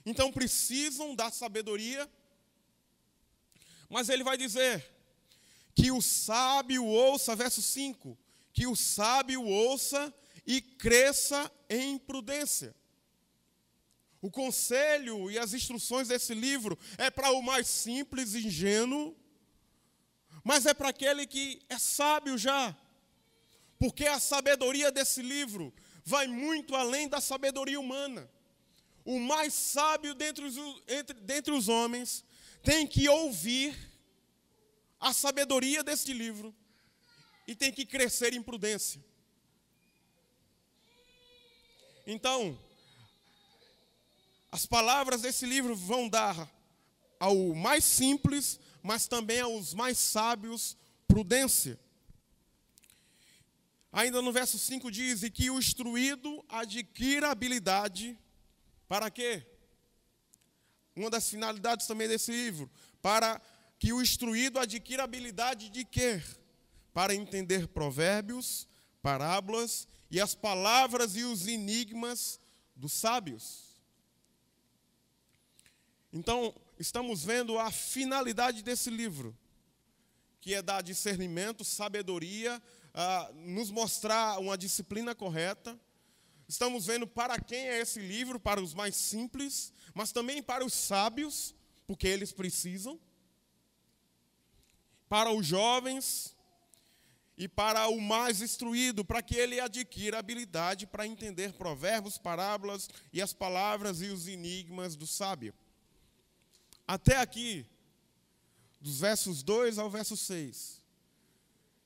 então 0.05 0.31
precisam 0.31 1.15
da 1.15 1.31
sabedoria. 1.31 2.09
Mas 3.89 4.09
ele 4.09 4.23
vai 4.23 4.37
dizer 4.37 4.85
que 5.73 5.89
o 5.89 6.01
sábio 6.01 6.85
ouça, 6.85 7.35
verso 7.35 7.61
5, 7.61 8.17
que 8.51 8.67
o 8.67 8.75
sábio 8.75 9.43
ouça 9.43 10.13
e 10.45 10.61
cresça 10.61 11.49
em 11.69 11.97
prudência. 11.97 12.75
O 14.21 14.29
conselho 14.29 15.31
e 15.31 15.39
as 15.39 15.53
instruções 15.53 16.07
desse 16.07 16.33
livro 16.33 16.77
é 16.97 17.09
para 17.09 17.31
o 17.31 17.41
mais 17.41 17.67
simples 17.67 18.35
ingênuo, 18.35 19.15
mas 20.43 20.65
é 20.65 20.73
para 20.73 20.89
aquele 20.89 21.25
que 21.25 21.59
é 21.67 21.77
sábio 21.77 22.37
já. 22.37 22.75
Porque 23.79 24.05
a 24.05 24.19
sabedoria 24.19 24.91
desse 24.91 25.23
livro 25.23 25.73
vai 26.05 26.27
muito 26.27 26.75
além 26.75 27.09
da 27.09 27.19
sabedoria 27.19 27.79
humana. 27.79 28.29
O 29.03 29.19
mais 29.19 29.55
sábio 29.55 30.13
dentre 30.13 30.45
os, 30.45 30.55
entre, 30.87 31.19
dentre 31.21 31.51
os 31.51 31.67
homens 31.67 32.23
tem 32.61 32.85
que 32.85 33.09
ouvir 33.09 33.75
a 34.99 35.11
sabedoria 35.13 35.83
deste 35.83 36.13
livro 36.13 36.55
e 37.47 37.55
tem 37.55 37.71
que 37.71 37.87
crescer 37.87 38.33
em 38.33 38.43
prudência. 38.43 39.03
Então, 42.05 42.57
as 44.51 44.65
palavras 44.65 45.21
desse 45.21 45.45
livro 45.45 45.75
vão 45.75 46.09
dar 46.09 46.51
ao 47.19 47.55
mais 47.55 47.85
simples, 47.85 48.59
mas 48.83 49.07
também 49.07 49.39
aos 49.39 49.73
mais 49.73 49.97
sábios, 49.97 50.75
prudência. 51.07 51.79
Ainda 53.91 54.21
no 54.21 54.31
verso 54.31 54.59
5 54.59 54.91
diz: 54.91 55.23
E 55.23 55.29
que 55.29 55.49
o 55.49 55.59
instruído 55.59 56.43
adquira 56.49 57.29
habilidade, 57.29 58.17
para 58.87 59.09
quê? 59.09 59.45
Uma 60.95 61.09
das 61.09 61.29
finalidades 61.29 61.87
também 61.87 62.07
desse 62.07 62.31
livro, 62.31 62.69
para 63.01 63.41
que 63.79 63.93
o 63.93 64.01
instruído 64.01 64.59
adquira 64.59 65.03
habilidade 65.03 65.69
de 65.69 65.85
quê? 65.85 66.21
Para 66.93 67.15
entender 67.15 67.67
provérbios, 67.69 68.67
parábolas 69.01 69.87
e 70.09 70.19
as 70.19 70.35
palavras 70.35 71.15
e 71.15 71.23
os 71.23 71.47
enigmas 71.47 72.39
dos 72.75 72.91
sábios. 72.91 73.70
Então, 76.13 76.53
estamos 76.77 77.23
vendo 77.23 77.57
a 77.57 77.71
finalidade 77.71 78.61
desse 78.61 78.89
livro, 78.89 79.37
que 80.41 80.53
é 80.53 80.61
dar 80.61 80.81
discernimento, 80.81 81.63
sabedoria, 81.63 82.61
uh, 82.93 83.33
nos 83.33 83.71
mostrar 83.71 84.37
uma 84.39 84.57
disciplina 84.57 85.15
correta. 85.15 85.79
Estamos 86.49 86.85
vendo 86.85 87.07
para 87.07 87.39
quem 87.39 87.69
é 87.69 87.79
esse 87.79 87.99
livro, 87.99 88.39
para 88.39 88.61
os 88.61 88.73
mais 88.73 88.95
simples, 88.95 89.71
mas 89.93 90.11
também 90.11 90.43
para 90.43 90.65
os 90.65 90.73
sábios, 90.73 91.55
porque 91.87 92.07
eles 92.07 92.33
precisam. 92.33 92.99
Para 95.07 95.31
os 95.31 95.45
jovens 95.45 96.35
e 97.37 97.47
para 97.47 97.87
o 97.87 98.01
mais 98.01 98.41
instruído, 98.41 99.05
para 99.05 99.21
que 99.21 99.35
ele 99.35 99.61
adquira 99.61 100.19
habilidade 100.19 100.85
para 100.85 101.07
entender 101.07 101.53
provérbios, 101.53 102.17
parábolas 102.17 102.89
e 103.13 103.21
as 103.21 103.31
palavras 103.31 104.01
e 104.01 104.07
os 104.07 104.27
enigmas 104.27 104.97
do 104.97 105.07
sábio. 105.07 105.53
Até 106.91 107.15
aqui, 107.15 107.65
dos 108.81 108.99
versos 108.99 109.43
2 109.43 109.77
ao 109.77 109.89
verso 109.89 110.17
6, 110.17 110.83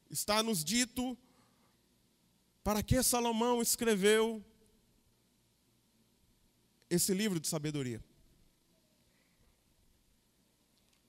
está 0.10 0.42
nos 0.42 0.64
dito 0.64 1.16
para 2.64 2.82
que 2.82 3.04
Salomão 3.04 3.62
escreveu 3.62 4.44
esse 6.90 7.14
livro 7.14 7.40
de 7.40 7.48
sabedoria. 7.48 8.04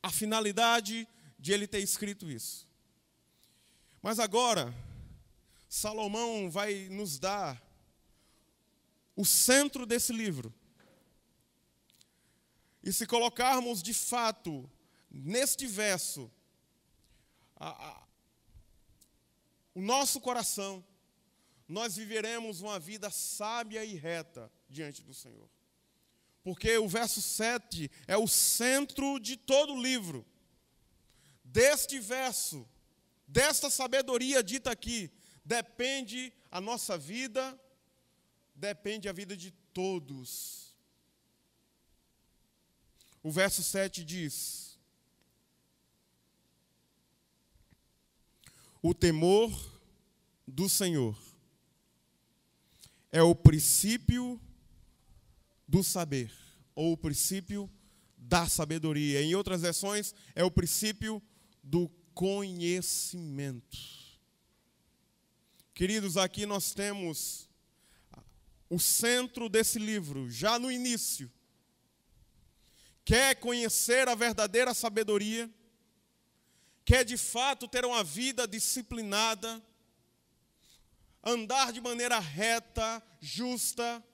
A 0.02 0.10
finalidade 0.10 1.08
de 1.38 1.52
ele 1.54 1.66
ter 1.66 1.80
escrito 1.80 2.30
isso. 2.30 2.68
Mas 4.02 4.18
agora, 4.18 4.74
Salomão 5.70 6.50
vai 6.50 6.86
nos 6.90 7.18
dar 7.18 7.62
o 9.16 9.24
centro 9.24 9.86
desse 9.86 10.12
livro. 10.12 10.52
E 12.86 12.92
se 12.92 13.04
colocarmos 13.04 13.82
de 13.82 13.92
fato 13.92 14.70
neste 15.10 15.66
verso 15.66 16.30
a, 17.56 17.88
a, 17.88 18.06
o 19.74 19.82
nosso 19.82 20.20
coração, 20.20 20.86
nós 21.66 21.96
viveremos 21.96 22.60
uma 22.60 22.78
vida 22.78 23.10
sábia 23.10 23.84
e 23.84 23.96
reta 23.96 24.48
diante 24.70 25.02
do 25.02 25.12
Senhor. 25.12 25.50
Porque 26.44 26.78
o 26.78 26.86
verso 26.86 27.20
7 27.20 27.90
é 28.06 28.16
o 28.16 28.28
centro 28.28 29.18
de 29.18 29.36
todo 29.36 29.72
o 29.74 29.82
livro. 29.82 30.24
Deste 31.42 31.98
verso, 31.98 32.68
desta 33.26 33.68
sabedoria 33.68 34.44
dita 34.44 34.70
aqui, 34.70 35.10
depende 35.44 36.32
a 36.52 36.60
nossa 36.60 36.96
vida, 36.96 37.60
depende 38.54 39.08
a 39.08 39.12
vida 39.12 39.36
de 39.36 39.50
todos. 39.50 40.65
O 43.26 43.30
verso 43.32 43.60
7 43.60 44.04
diz: 44.04 44.78
O 48.80 48.94
temor 48.94 49.50
do 50.46 50.68
Senhor 50.68 51.18
é 53.10 53.20
o 53.20 53.34
princípio 53.34 54.40
do 55.66 55.82
saber, 55.82 56.32
ou 56.72 56.92
o 56.92 56.96
princípio 56.96 57.68
da 58.16 58.48
sabedoria. 58.48 59.20
Em 59.20 59.34
outras 59.34 59.62
versões, 59.62 60.14
é 60.32 60.44
o 60.44 60.50
princípio 60.50 61.20
do 61.64 61.88
conhecimento. 62.14 63.76
Queridos, 65.74 66.16
aqui 66.16 66.46
nós 66.46 66.72
temos 66.72 67.50
o 68.70 68.78
centro 68.78 69.48
desse 69.48 69.80
livro, 69.80 70.30
já 70.30 70.60
no 70.60 70.70
início. 70.70 71.28
Quer 73.06 73.36
conhecer 73.36 74.08
a 74.08 74.16
verdadeira 74.16 74.74
sabedoria? 74.74 75.48
Quer 76.84 77.04
de 77.04 77.16
fato 77.16 77.68
ter 77.68 77.84
uma 77.84 78.02
vida 78.02 78.48
disciplinada? 78.48 79.62
Andar 81.22 81.72
de 81.72 81.80
maneira 81.80 82.18
reta, 82.18 83.00
justa? 83.20 84.04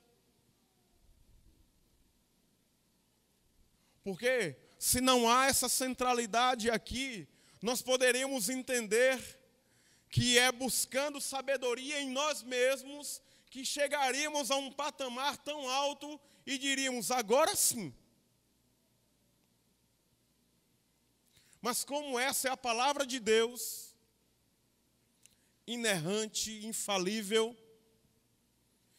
Porque 4.03 4.55
se 4.77 5.01
não 5.01 5.27
há 5.27 5.47
essa 5.47 5.67
centralidade 5.67 6.69
aqui, 6.69 7.27
nós 7.63 7.81
poderemos 7.81 8.47
entender 8.47 9.19
que 10.07 10.37
é 10.37 10.51
buscando 10.51 11.19
sabedoria 11.19 11.99
em 11.99 12.11
nós 12.11 12.43
mesmos 12.43 13.23
que 13.49 13.65
chegaríamos 13.65 14.51
a 14.51 14.55
um 14.55 14.71
patamar 14.71 15.35
tão 15.37 15.67
alto 15.67 16.21
e 16.45 16.59
diríamos: 16.59 17.09
agora 17.09 17.55
sim. 17.55 17.91
Mas 21.63 21.85
como 21.85 22.19
essa 22.19 22.49
é 22.49 22.51
a 22.51 22.57
palavra 22.57 23.05
de 23.07 23.21
Deus, 23.21 23.95
inerrante, 25.65 26.65
infalível, 26.65 27.55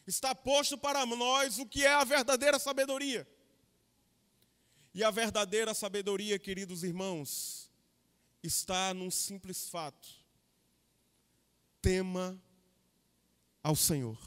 está 0.06 0.34
posto 0.34 0.78
para 0.78 1.04
nós 1.04 1.58
o 1.58 1.66
que 1.66 1.84
é 1.84 1.92
a 1.92 2.04
verdadeira 2.04 2.58
sabedoria. 2.58 3.28
E 4.94 5.04
a 5.04 5.10
verdadeira 5.10 5.74
sabedoria, 5.74 6.38
queridos 6.38 6.82
irmãos, 6.82 7.70
está 8.42 8.94
num 8.94 9.10
simples 9.10 9.68
fato: 9.68 10.08
tema 11.82 12.42
ao 13.62 13.76
Senhor. 13.76 14.18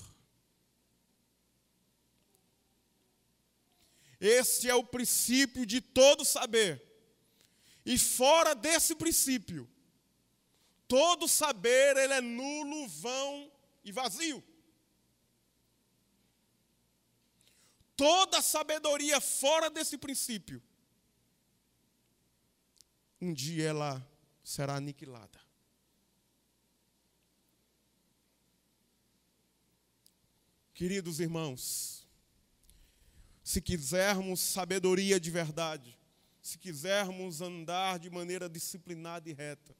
Esse 4.21 4.69
é 4.69 4.76
o 4.76 4.84
princípio 4.84 5.65
de 5.65 5.82
todo 5.82 6.23
saber. 6.23 6.87
E 7.88 7.97
fora 7.97 8.54
desse 8.54 8.93
princípio, 8.93 9.67
todo 10.88 11.28
saber 11.28 11.95
ele 11.95 12.13
é 12.13 12.21
nulo, 12.21 12.88
vão 12.89 13.52
e 13.84 13.91
vazio. 13.91 14.43
Toda 17.95 18.41
sabedoria 18.41 19.19
fora 19.21 19.69
desse 19.69 19.97
princípio 19.97 20.62
um 23.19 23.34
dia 23.34 23.69
ela 23.69 24.08
será 24.43 24.76
aniquilada. 24.76 25.39
Queridos 30.73 31.19
irmãos, 31.19 32.08
se 33.43 33.60
quisermos 33.60 34.39
sabedoria 34.39 35.19
de 35.19 35.32
verdade, 35.32 35.97
se 36.47 36.57
quisermos 36.57 37.41
andar 37.41 37.99
de 37.99 38.10
maneira 38.10 38.47
disciplinada 38.47 39.29
e 39.29 39.33
reta, 39.33 39.75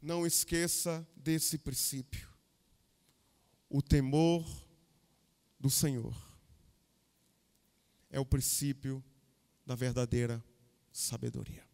não 0.00 0.24
esqueça 0.24 1.04
desse 1.16 1.58
princípio: 1.58 2.28
o 3.68 3.82
temor 3.82 4.46
do 5.58 5.68
Senhor 5.68 6.14
é 8.08 8.20
o 8.20 8.24
princípio 8.24 9.02
da 9.66 9.74
verdadeira 9.74 10.40
sabedoria. 10.92 11.66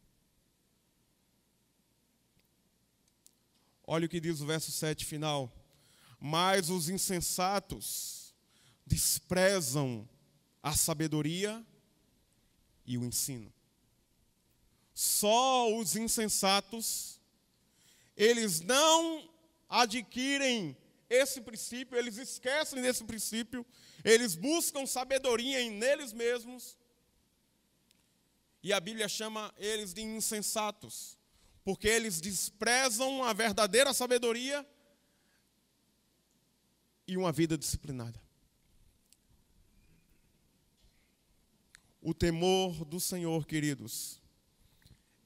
Olha 3.86 4.06
o 4.06 4.08
que 4.08 4.18
diz 4.18 4.40
o 4.40 4.46
verso 4.46 4.72
7 4.72 5.04
final. 5.04 5.52
Mas 6.18 6.70
os 6.70 6.88
insensatos 6.88 8.34
desprezam 8.86 10.08
a 10.62 10.74
sabedoria 10.74 11.64
e 12.88 12.96
o 12.96 13.04
ensino. 13.04 13.52
Só 14.94 15.72
os 15.76 15.94
insensatos, 15.94 17.20
eles 18.16 18.62
não 18.62 19.30
adquirem 19.68 20.76
esse 21.08 21.40
princípio, 21.42 21.96
eles 21.96 22.16
esquecem 22.16 22.80
desse 22.80 23.04
princípio, 23.04 23.64
eles 24.02 24.34
buscam 24.34 24.86
sabedoria 24.86 25.60
em 25.60 25.70
neles 25.70 26.12
mesmos, 26.12 26.76
E 28.60 28.72
a 28.72 28.80
Bíblia 28.80 29.08
chama 29.08 29.54
eles 29.56 29.94
de 29.94 30.02
insensatos, 30.02 31.16
porque 31.64 31.86
eles 31.86 32.20
desprezam 32.20 33.22
a 33.22 33.32
verdadeira 33.32 33.94
sabedoria 33.94 34.66
e 37.06 37.16
uma 37.16 37.30
vida 37.30 37.56
disciplinada. 37.56 38.20
O 42.00 42.14
temor 42.14 42.84
do 42.84 43.00
Senhor, 43.00 43.46
queridos, 43.46 44.20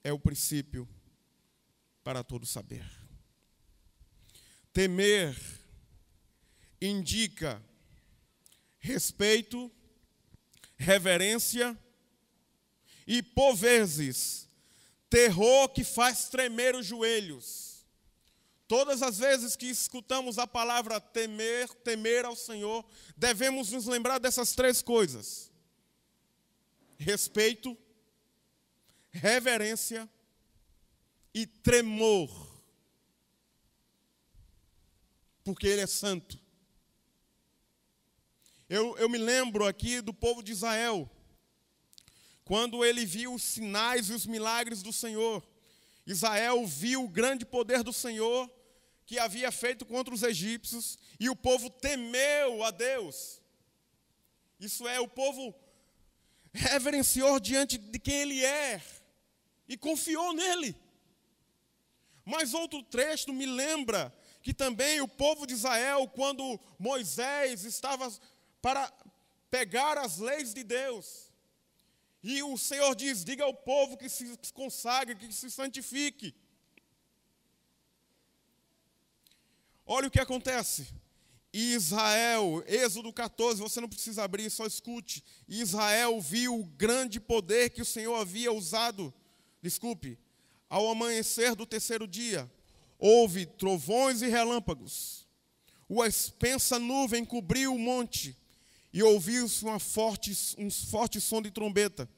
é 0.02 0.12
o 0.12 0.18
princípio 0.18 0.88
para 2.02 2.24
todo 2.24 2.46
saber. 2.46 2.84
Temer 4.72 5.36
indica 6.80 7.62
respeito, 8.78 9.70
reverência 10.76 11.78
e, 13.06 13.22
por 13.22 13.54
vezes, 13.54 14.48
terror 15.08 15.68
que 15.68 15.84
faz 15.84 16.28
tremer 16.28 16.74
os 16.74 16.86
joelhos. 16.86 17.86
Todas 18.66 19.02
as 19.02 19.18
vezes 19.18 19.54
que 19.54 19.66
escutamos 19.66 20.38
a 20.38 20.46
palavra 20.46 20.98
temer, 20.98 21.68
temer 21.84 22.24
ao 22.24 22.34
Senhor, 22.34 22.82
devemos 23.16 23.70
nos 23.70 23.84
lembrar 23.84 24.18
dessas 24.18 24.54
três 24.54 24.80
coisas: 24.80 25.51
respeito, 27.02 27.76
reverência 29.10 30.08
e 31.34 31.46
tremor. 31.46 32.30
Porque 35.44 35.66
Ele 35.66 35.82
é 35.82 35.86
santo. 35.86 36.40
Eu, 38.68 38.96
eu 38.96 39.06
me 39.06 39.18
lembro 39.18 39.66
aqui 39.66 40.00
do 40.00 40.14
povo 40.14 40.42
de 40.42 40.50
Israel, 40.50 41.10
quando 42.42 42.82
ele 42.82 43.04
viu 43.04 43.34
os 43.34 43.42
sinais 43.42 44.08
e 44.08 44.14
os 44.14 44.24
milagres 44.24 44.82
do 44.82 44.92
Senhor. 44.92 45.46
Israel 46.06 46.66
viu 46.66 47.04
o 47.04 47.08
grande 47.08 47.44
poder 47.44 47.82
do 47.82 47.92
Senhor 47.92 48.50
que 49.04 49.18
havia 49.18 49.52
feito 49.52 49.84
contra 49.84 50.14
os 50.14 50.22
egípcios, 50.22 50.98
e 51.20 51.28
o 51.28 51.36
povo 51.36 51.68
temeu 51.68 52.64
a 52.64 52.70
Deus. 52.70 53.42
Isso 54.58 54.88
é, 54.88 54.98
o 54.98 55.08
povo 55.08 55.54
reverenciou 56.52 57.40
diante 57.40 57.78
de 57.78 57.98
quem 57.98 58.14
ele 58.14 58.44
é 58.44 58.82
e 59.68 59.76
confiou 59.76 60.32
nele. 60.34 60.76
Mas 62.24 62.54
outro 62.54 62.82
trecho 62.82 63.32
me 63.32 63.46
lembra 63.46 64.14
que 64.42 64.52
também 64.52 65.00
o 65.00 65.08
povo 65.08 65.46
de 65.46 65.54
Israel, 65.54 66.08
quando 66.08 66.60
Moisés 66.78 67.64
estava 67.64 68.12
para 68.60 68.92
pegar 69.50 69.98
as 69.98 70.18
leis 70.18 70.52
de 70.52 70.62
Deus, 70.62 71.30
e 72.22 72.42
o 72.42 72.56
Senhor 72.56 72.94
diz: 72.94 73.24
diga 73.24 73.44
ao 73.44 73.54
povo 73.54 73.96
que 73.96 74.08
se 74.08 74.38
consagre, 74.52 75.16
que 75.16 75.32
se 75.32 75.50
santifique. 75.50 76.34
Olha 79.84 80.06
o 80.06 80.10
que 80.10 80.20
acontece. 80.20 80.86
Israel, 81.52 82.64
Êxodo 82.66 83.12
14, 83.12 83.60
você 83.60 83.80
não 83.80 83.88
precisa 83.88 84.24
abrir, 84.24 84.50
só 84.50 84.66
escute. 84.66 85.22
Israel 85.46 86.18
viu 86.20 86.58
o 86.58 86.64
grande 86.64 87.20
poder 87.20 87.70
que 87.70 87.82
o 87.82 87.84
Senhor 87.84 88.14
havia 88.14 88.50
usado, 88.50 89.12
desculpe, 89.60 90.18
ao 90.68 90.88
amanhecer 90.88 91.54
do 91.54 91.66
terceiro 91.66 92.06
dia. 92.06 92.50
Houve 92.98 93.44
trovões 93.44 94.22
e 94.22 94.28
relâmpagos. 94.28 95.26
Uma 95.88 96.06
expensa 96.06 96.78
nuvem 96.78 97.24
cobriu 97.24 97.74
o 97.74 97.78
monte 97.78 98.34
e 98.92 99.02
ouviu-se 99.02 99.64
forte, 99.78 100.32
um 100.56 100.70
forte 100.70 101.20
som 101.20 101.42
de 101.42 101.50
trombeta, 101.50 102.08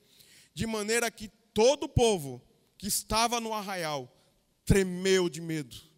de 0.52 0.66
maneira 0.66 1.10
que 1.10 1.28
todo 1.52 1.84
o 1.84 1.88
povo 1.88 2.40
que 2.78 2.86
estava 2.86 3.40
no 3.40 3.52
arraial 3.52 4.08
tremeu 4.64 5.28
de 5.28 5.40
medo. 5.40 5.93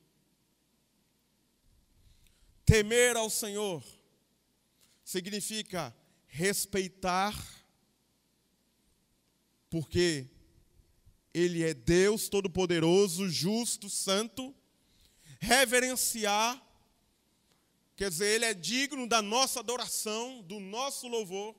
Temer 2.66 3.16
ao 3.16 3.30
Senhor 3.30 3.84
significa 5.04 5.96
respeitar, 6.26 7.32
porque 9.70 10.28
Ele 11.32 11.62
é 11.62 11.72
Deus 11.72 12.28
Todo-Poderoso, 12.28 13.28
justo, 13.28 13.88
santo, 13.88 14.52
reverenciar, 15.38 16.60
quer 17.94 18.10
dizer, 18.10 18.34
Ele 18.34 18.46
é 18.46 18.52
digno 18.52 19.06
da 19.06 19.22
nossa 19.22 19.60
adoração, 19.60 20.42
do 20.42 20.58
nosso 20.58 21.06
louvor, 21.06 21.54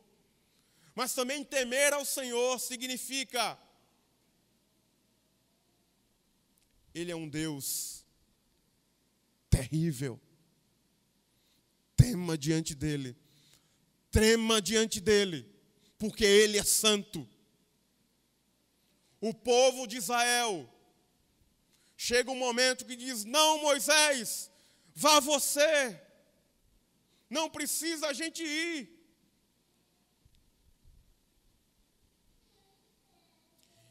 mas 0.94 1.14
também 1.14 1.42
temer 1.42 1.94
ao 1.94 2.04
Senhor 2.04 2.60
significa 2.60 3.58
Ele 6.94 7.12
é 7.12 7.16
um 7.16 7.30
Deus 7.30 8.04
terrível 9.50 10.20
tema 11.98 12.38
diante 12.38 12.74
dele. 12.74 13.18
Trema 14.10 14.62
diante 14.62 15.02
dele, 15.02 15.46
porque 15.98 16.24
ele 16.24 16.58
é 16.58 16.64
santo. 16.64 17.28
O 19.20 19.34
povo 19.34 19.88
de 19.88 19.98
Israel 19.98 20.70
chega 21.98 22.32
um 22.32 22.38
momento 22.38 22.86
que 22.86 22.96
diz: 22.96 23.26
Não, 23.26 23.62
Moisés, 23.62 24.50
vá 24.96 25.20
você, 25.20 26.00
não 27.30 27.50
precisa 27.50 28.08
a 28.08 28.14
gente 28.14 28.44
ir. 28.44 28.98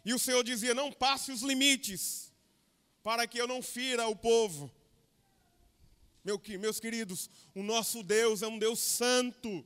E 0.05 0.15
o 0.15 0.19
Senhor 0.19 0.43
dizia: 0.45 0.73
Não 0.73 0.93
passe 0.93 1.33
os 1.33 1.43
limites, 1.43 2.33
para 3.03 3.27
que 3.27 3.39
eu 3.39 3.49
não 3.49 3.61
fira 3.61 4.07
o 4.07 4.17
povo. 4.17 4.73
Meu, 6.27 6.43
meus 6.59 6.81
queridos, 6.81 7.31
o 7.55 7.63
nosso 7.63 8.03
Deus 8.03 8.43
é 8.43 8.49
um 8.49 8.59
Deus 8.59 8.81
santo, 8.81 9.65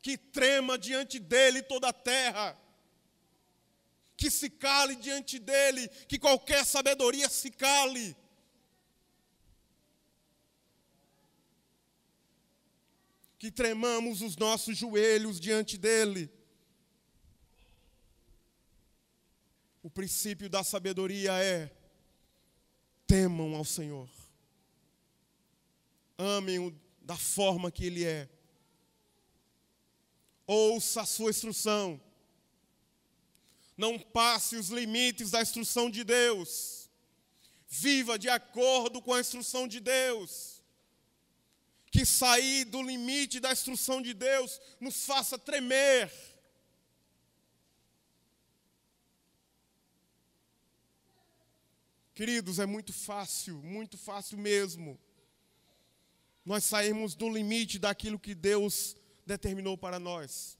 que 0.00 0.16
trema 0.16 0.78
diante 0.78 1.18
dele 1.18 1.60
toda 1.60 1.90
a 1.90 1.92
terra, 1.92 2.58
que 4.16 4.30
se 4.30 4.48
cale 4.48 4.96
diante 4.96 5.38
dele, 5.38 5.86
que 6.08 6.18
qualquer 6.18 6.64
sabedoria 6.64 7.28
se 7.28 7.50
cale. 7.50 8.16
Que 13.38 13.50
tremamos 13.50 14.22
os 14.22 14.34
nossos 14.38 14.78
joelhos 14.78 15.38
diante 15.38 15.76
dele. 15.76 16.32
O 19.82 19.90
princípio 19.90 20.48
da 20.48 20.64
sabedoria 20.64 21.32
é 21.34 21.77
temam 23.08 23.56
ao 23.56 23.64
Senhor. 23.64 24.08
Amem-o 26.18 26.72
da 27.00 27.16
forma 27.16 27.70
que 27.70 27.86
Ele 27.86 28.04
é. 28.04 28.28
Ouça 30.46 31.00
a 31.00 31.06
sua 31.06 31.30
instrução. 31.30 32.00
Não 33.76 33.98
passe 33.98 34.56
os 34.56 34.68
limites 34.68 35.30
da 35.30 35.40
instrução 35.40 35.90
de 35.90 36.04
Deus. 36.04 36.90
Viva 37.66 38.18
de 38.18 38.28
acordo 38.28 39.00
com 39.00 39.14
a 39.14 39.20
instrução 39.20 39.66
de 39.66 39.80
Deus. 39.80 40.62
Que 41.90 42.04
sair 42.04 42.64
do 42.66 42.82
limite 42.82 43.40
da 43.40 43.52
instrução 43.52 44.02
de 44.02 44.12
Deus 44.12 44.60
nos 44.78 45.06
faça 45.06 45.38
tremer 45.38 46.12
Queridos, 52.18 52.58
é 52.58 52.66
muito 52.66 52.92
fácil, 52.92 53.62
muito 53.62 53.96
fácil 53.96 54.38
mesmo. 54.38 54.98
Nós 56.44 56.64
saímos 56.64 57.14
do 57.14 57.28
limite 57.28 57.78
daquilo 57.78 58.18
que 58.18 58.34
Deus 58.34 58.96
determinou 59.24 59.78
para 59.78 60.00
nós. 60.00 60.58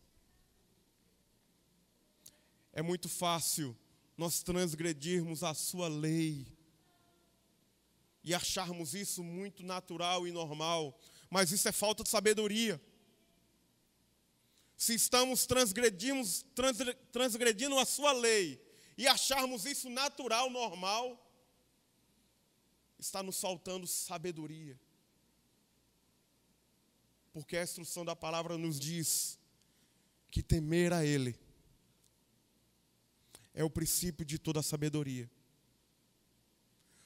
É 2.73 2.81
muito 2.81 3.09
fácil 3.09 3.77
nós 4.17 4.41
transgredirmos 4.41 5.43
a 5.43 5.53
sua 5.53 5.89
lei 5.89 6.47
e 8.23 8.33
acharmos 8.33 8.95
isso 8.95 9.25
muito 9.25 9.65
natural 9.65 10.29
e 10.29 10.31
normal, 10.31 10.97
mas 11.29 11.51
isso 11.51 11.69
é 11.69 11.73
falta 11.73 12.05
de 12.05 12.09
sabedoria. 12.09 12.81
Se 14.77 14.95
estamos 14.95 15.45
transgredindo, 15.45 16.23
transgredindo 17.11 17.77
a 17.81 17.85
sua 17.85 18.13
lei 18.13 18.65
e 18.97 19.09
acharmos 19.09 19.65
isso 19.65 19.91
natural, 19.91 20.49
normal, 20.51 21.25
está 22.99 23.23
nos 23.23 23.41
faltando 23.41 23.87
sabedoria. 23.87 24.79
Porque 27.33 27.57
a 27.57 27.63
instrução 27.63 28.05
da 28.05 28.17
palavra 28.17 28.59
nos 28.59 28.79
diz 28.81 29.39
que 30.31 30.43
temer 30.43 30.93
a 30.93 31.05
Ele 31.05 31.39
é 33.55 33.63
o 33.63 33.71
princípio 33.71 34.25
de 34.25 34.39
toda 34.39 34.63
sabedoria. 34.63 35.31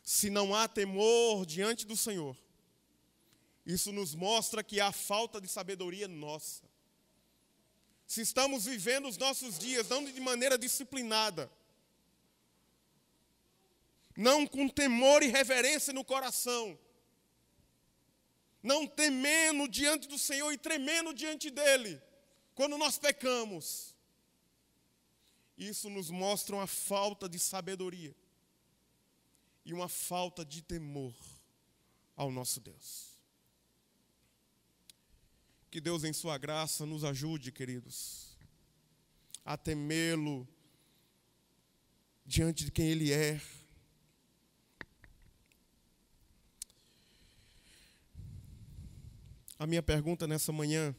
Se 0.03 0.31
não 0.31 0.55
há 0.55 0.67
temor 0.67 1.47
diante 1.47 1.87
do 1.87 1.97
Senhor, 1.97 2.37
isso 3.65 3.93
nos 3.93 4.15
mostra 4.15 4.63
que 4.63 4.81
há 4.81 4.91
falta 4.91 5.41
de 5.41 5.49
sabedoria 5.49 6.09
nossa. 6.09 6.65
se 8.07 8.21
estamos 8.21 8.65
vivendo 8.67 9.09
os 9.09 9.17
nossos 9.17 9.59
dias 9.59 9.89
não 9.89 10.05
de 10.05 10.21
maneira 10.21 10.59
disciplinada, 10.59 11.51
não 14.17 14.47
com 14.47 14.69
temor 14.69 15.23
e 15.23 15.29
reverência 15.29 15.93
no 15.93 16.05
coração, 16.05 16.79
não 18.63 18.87
temendo 18.87 19.69
diante 19.69 20.07
do 20.07 20.19
Senhor 20.19 20.53
e 20.53 20.59
tremendo 20.59 21.13
diante 21.13 21.51
dEle, 21.51 22.01
quando 22.55 22.79
nós 22.79 22.99
pecamos. 22.99 23.93
Isso 25.57 25.89
nos 25.91 26.11
mostra 26.11 26.57
uma 26.57 26.67
falta 26.67 27.29
de 27.29 27.39
sabedoria 27.39 28.15
e 29.65 29.73
uma 29.73 29.89
falta 29.89 30.45
de 30.45 30.63
temor 30.63 31.15
ao 32.17 32.31
nosso 32.31 32.61
Deus. 32.61 33.13
Que 35.71 35.81
Deus, 35.81 36.05
em 36.05 36.13
Sua 36.13 36.37
graça, 36.37 36.85
nos 36.85 37.05
ajude, 37.05 37.51
queridos, 37.51 38.37
a 39.45 39.57
temê-lo 39.57 40.47
diante 42.27 42.65
de 42.65 42.71
quem 42.71 42.89
Ele 42.89 43.13
é. 43.13 43.41
A 49.63 49.67
minha 49.67 49.81
pergunta 49.81 50.27
nessa 50.27 50.51
manhã: 50.51 50.93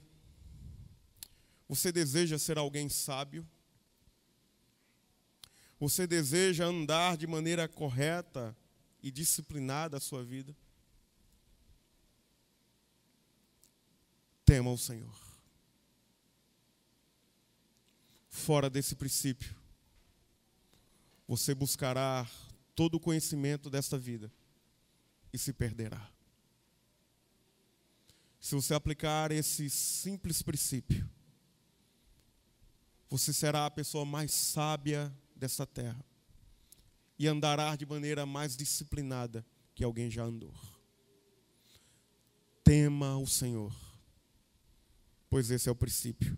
você 1.67 1.91
deseja 1.91 2.39
ser 2.39 2.57
alguém 2.57 2.87
sábio? 2.87 3.45
Você 5.77 6.07
deseja 6.07 6.63
andar 6.63 7.17
de 7.17 7.27
maneira 7.27 7.67
correta 7.67 8.55
e 9.01 9.11
disciplinada 9.11 9.97
a 9.97 9.99
sua 9.99 10.23
vida? 10.23 10.55
tema 14.45 14.71
o 14.71 14.77
Senhor. 14.77 15.13
Fora 18.29 18.69
desse 18.69 18.95
princípio, 18.95 19.53
você 21.27 21.53
buscará 21.53 22.25
todo 22.73 22.95
o 22.95 22.99
conhecimento 22.99 23.69
desta 23.69 23.97
vida 23.97 24.31
e 25.33 25.37
se 25.37 25.51
perderá. 25.51 26.12
Se 28.43 28.55
você 28.55 28.73
aplicar 28.73 29.31
esse 29.31 29.69
simples 29.69 30.41
princípio, 30.41 31.09
você 33.09 33.31
será 33.31 33.65
a 33.65 33.71
pessoa 33.71 34.03
mais 34.03 34.31
sábia 34.33 35.15
dessa 35.33 35.65
terra 35.65 36.03
e 37.17 37.27
andará 37.27 37.73
de 37.77 37.85
maneira 37.85 38.25
mais 38.25 38.57
disciplinada 38.57 39.45
que 39.73 39.83
alguém 39.83 40.11
já 40.11 40.23
andou. 40.23 40.53
Tema 42.65 43.17
o 43.17 43.25
Senhor 43.25 43.73
pois 45.33 45.49
esse 45.49 45.67
é 45.67 45.71
o 45.71 45.75
princípio 45.75 46.37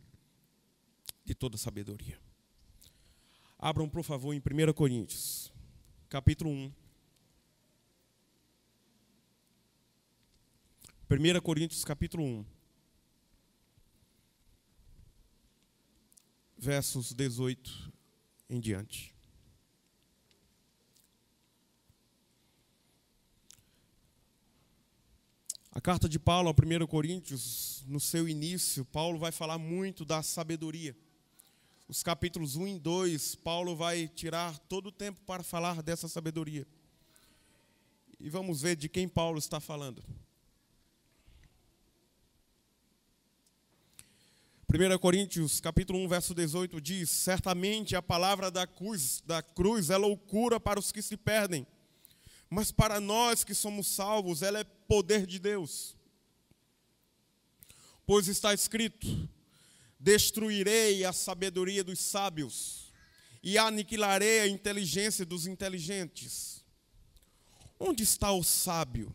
de 1.26 1.36
toda 1.36 1.58
sabedoria. 1.58 2.18
Abram, 3.60 3.90
por 3.90 4.04
favor, 4.04 4.34
em 4.34 4.40
1 4.40 4.72
Coríntios, 4.72 5.52
capítulo 6.08 6.50
1. 6.50 6.72
1 11.08 11.40
Coríntios, 11.40 11.86
capítulo 11.86 12.24
1. 12.24 12.46
Versos 16.58 17.14
18 17.14 17.94
em 18.50 18.60
diante. 18.60 19.14
A 25.72 25.80
carta 25.80 26.10
de 26.10 26.18
Paulo 26.18 26.50
ao 26.50 26.56
1 26.56 26.88
Coríntios, 26.88 27.84
no 27.86 28.00
seu 28.00 28.28
início, 28.28 28.84
Paulo 28.84 29.20
vai 29.20 29.32
falar 29.32 29.60
muito 29.60 30.04
da 30.04 30.24
sabedoria. 30.24 30.98
Os 31.88 32.02
capítulos 32.02 32.56
1 32.56 32.68
e 32.68 32.80
2, 32.80 33.36
Paulo 33.36 33.76
vai 33.76 34.08
tirar 34.08 34.58
todo 34.58 34.88
o 34.88 34.92
tempo 34.92 35.22
para 35.24 35.44
falar 35.44 35.84
dessa 35.84 36.08
sabedoria. 36.08 36.66
E 38.20 38.28
vamos 38.28 38.64
ver 38.64 38.76
de 38.76 38.90
quem 38.90 39.08
Paulo 39.08 39.38
está 39.38 39.60
falando. 39.60 40.04
1 44.76 44.98
Coríntios, 45.00 45.60
capítulo 45.62 46.00
1, 46.00 46.08
verso 46.08 46.34
18 46.34 46.82
diz: 46.82 47.10
Certamente 47.10 47.96
a 47.96 48.02
palavra 48.02 48.52
da 48.52 48.68
cruz, 48.68 49.24
da 49.26 49.42
cruz 49.42 49.90
é 49.90 49.98
loucura 49.98 50.60
para 50.60 50.80
os 50.80 50.92
que 50.92 51.02
se 51.02 51.16
perdem 51.16 51.66
mas 52.50 52.72
para 52.72 53.00
nós 53.00 53.44
que 53.44 53.54
somos 53.54 53.88
salvos, 53.88 54.42
ela 54.42 54.60
é 54.60 54.64
poder 54.64 55.26
de 55.26 55.40
Deus. 55.40 55.96
Pois 58.06 58.28
está 58.28 58.54
escrito: 58.54 59.30
Destruirei 60.00 61.04
a 61.04 61.12
sabedoria 61.12 61.84
dos 61.84 62.00
sábios 62.00 62.94
e 63.42 63.58
aniquilarei 63.58 64.40
a 64.40 64.48
inteligência 64.48 65.26
dos 65.26 65.48
inteligentes. 65.48 66.64
Onde 67.80 68.04
está 68.04 68.32
o 68.32 68.44
sábio? 68.44 69.14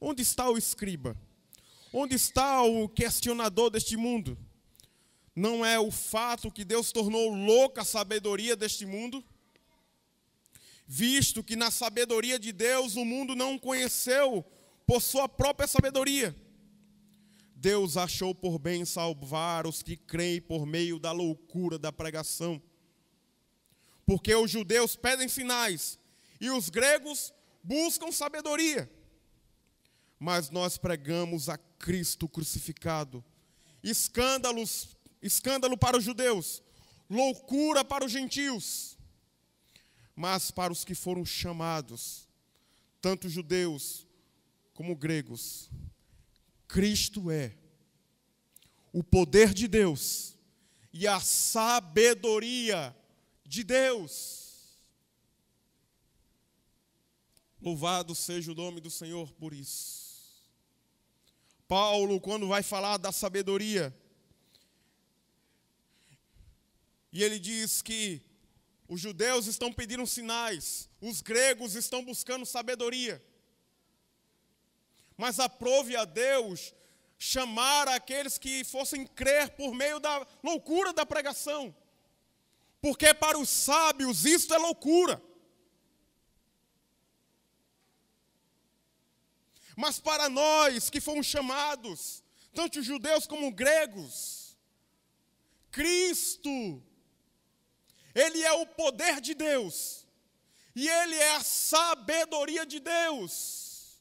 Onde 0.00 0.22
está 0.22 0.48
o 0.48 0.56
escriba? 0.56 1.16
Onde 1.92 2.14
está 2.14 2.62
o 2.62 2.88
questionador 2.88 3.68
deste 3.70 3.96
mundo? 3.96 4.38
Não 5.38 5.64
é 5.64 5.78
o 5.78 5.90
fato 5.90 6.50
que 6.50 6.64
Deus 6.64 6.92
tornou 6.92 7.34
louca 7.34 7.82
a 7.82 7.84
sabedoria 7.84 8.56
deste 8.56 8.84
mundo? 8.84 9.24
visto 10.90 11.44
que 11.44 11.54
na 11.54 11.70
sabedoria 11.70 12.38
de 12.38 12.50
Deus 12.50 12.96
o 12.96 13.04
mundo 13.04 13.36
não 13.36 13.58
conheceu 13.58 14.42
por 14.86 15.02
sua 15.02 15.28
própria 15.28 15.68
sabedoria. 15.68 16.34
Deus 17.54 17.98
achou 17.98 18.34
por 18.34 18.58
bem 18.58 18.86
salvar 18.86 19.66
os 19.66 19.82
que 19.82 19.98
creem 19.98 20.40
por 20.40 20.64
meio 20.64 20.98
da 20.98 21.12
loucura 21.12 21.78
da 21.78 21.92
pregação. 21.92 22.62
Porque 24.06 24.34
os 24.34 24.50
judeus 24.50 24.96
pedem 24.96 25.28
sinais 25.28 25.98
e 26.40 26.48
os 26.48 26.70
gregos 26.70 27.34
buscam 27.62 28.10
sabedoria. 28.10 28.90
Mas 30.18 30.48
nós 30.48 30.78
pregamos 30.78 31.50
a 31.50 31.58
Cristo 31.58 32.26
crucificado. 32.26 33.22
Escândalos, 33.82 34.96
escândalo 35.22 35.76
para 35.76 35.96
os 35.96 36.04
judeus, 36.04 36.62
loucura 37.08 37.84
para 37.84 38.04
os 38.04 38.12
gentios 38.12 38.98
mas 40.18 40.50
para 40.50 40.72
os 40.72 40.84
que 40.84 40.96
foram 40.96 41.24
chamados, 41.24 42.26
tanto 43.00 43.28
judeus 43.28 44.04
como 44.74 44.96
gregos, 44.96 45.70
Cristo 46.66 47.30
é 47.30 47.56
o 48.92 49.00
poder 49.04 49.54
de 49.54 49.68
Deus 49.68 50.36
e 50.92 51.06
a 51.06 51.20
sabedoria 51.20 52.96
de 53.46 53.62
Deus. 53.62 54.76
Louvado 57.62 58.12
seja 58.12 58.50
o 58.50 58.56
nome 58.56 58.80
do 58.80 58.90
Senhor 58.90 59.30
por 59.34 59.52
isso. 59.54 60.42
Paulo, 61.68 62.20
quando 62.20 62.48
vai 62.48 62.64
falar 62.64 62.96
da 62.96 63.12
sabedoria, 63.12 63.96
e 67.18 67.22
ele 67.24 67.40
diz 67.40 67.82
que 67.82 68.22
os 68.86 69.00
judeus 69.00 69.48
estão 69.48 69.72
pedindo 69.72 70.06
sinais, 70.06 70.88
os 71.00 71.20
gregos 71.20 71.74
estão 71.74 72.04
buscando 72.04 72.46
sabedoria. 72.46 73.20
Mas 75.16 75.40
aprove 75.40 75.96
a 75.96 76.04
Deus 76.04 76.72
chamar 77.18 77.88
aqueles 77.88 78.38
que 78.38 78.62
fossem 78.62 79.04
crer 79.04 79.50
por 79.56 79.74
meio 79.74 79.98
da 79.98 80.24
loucura 80.44 80.92
da 80.92 81.04
pregação. 81.04 81.74
Porque 82.80 83.12
para 83.12 83.36
os 83.36 83.48
sábios 83.48 84.24
isto 84.24 84.54
é 84.54 84.58
loucura. 84.58 85.20
Mas 89.76 89.98
para 89.98 90.28
nós 90.28 90.88
que 90.88 91.00
fomos 91.00 91.26
chamados, 91.26 92.22
tanto 92.54 92.80
judeus 92.80 93.26
como 93.26 93.50
gregos, 93.50 94.56
Cristo 95.72 96.80
ele 98.20 98.42
é 98.42 98.52
o 98.52 98.66
poder 98.66 99.20
de 99.20 99.34
Deus. 99.34 99.98
E 100.80 100.88
Ele 100.88 101.16
é 101.16 101.34
a 101.34 101.42
sabedoria 101.42 102.64
de 102.64 102.78
Deus. 102.78 103.98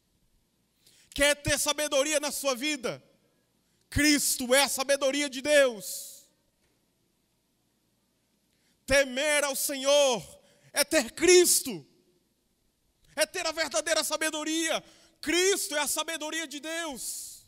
Quer 1.10 1.34
ter 1.36 1.58
sabedoria 1.58 2.20
na 2.20 2.32
sua 2.32 2.54
vida? 2.56 3.04
Cristo 3.90 4.54
é 4.54 4.62
a 4.62 4.70
sabedoria 4.70 5.28
de 5.28 5.42
Deus. 5.42 6.30
Temer 8.86 9.44
ao 9.44 9.56
Senhor 9.56 10.24
é 10.72 10.84
ter 10.84 11.14
Cristo, 11.14 11.84
é 13.16 13.26
ter 13.26 13.48
a 13.48 13.52
verdadeira 13.52 14.04
sabedoria. 14.04 14.84
Cristo 15.20 15.76
é 15.76 15.80
a 15.80 15.88
sabedoria 15.88 16.48
de 16.48 16.60
Deus. 16.60 17.44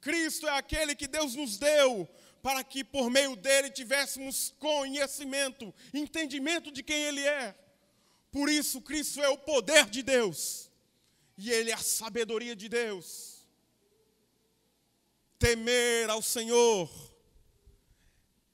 Cristo 0.00 0.48
é 0.48 0.58
aquele 0.58 0.96
que 0.96 1.06
Deus 1.06 1.36
nos 1.36 1.56
deu 1.56 2.08
para 2.46 2.62
que 2.62 2.84
por 2.84 3.10
meio 3.10 3.34
dele 3.34 3.68
tivéssemos 3.68 4.54
conhecimento, 4.60 5.74
entendimento 5.92 6.70
de 6.70 6.80
quem 6.80 7.02
ele 7.02 7.26
é. 7.26 7.52
Por 8.30 8.48
isso, 8.48 8.80
Cristo 8.80 9.20
é 9.20 9.28
o 9.28 9.36
poder 9.36 9.86
de 9.86 10.00
Deus 10.00 10.70
e 11.36 11.50
ele 11.50 11.72
é 11.72 11.74
a 11.74 11.78
sabedoria 11.78 12.54
de 12.54 12.68
Deus. 12.68 13.44
Temer 15.40 16.08
ao 16.08 16.22
Senhor 16.22 16.88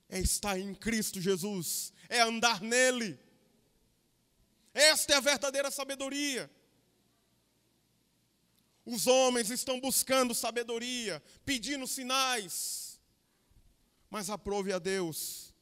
é 0.08 0.18
estar 0.20 0.58
em 0.58 0.74
Cristo 0.74 1.20
Jesus, 1.20 1.92
é 2.08 2.22
andar 2.22 2.62
nele. 2.62 3.20
Esta 4.72 5.12
é 5.12 5.16
a 5.18 5.20
verdadeira 5.20 5.70
sabedoria. 5.70 6.50
Os 8.86 9.06
homens 9.06 9.50
estão 9.50 9.78
buscando 9.78 10.34
sabedoria, 10.34 11.22
pedindo 11.44 11.86
sinais, 11.86 12.81
mas 14.12 14.28
aprove 14.28 14.70
a 14.74 14.78
Deus 14.78 15.54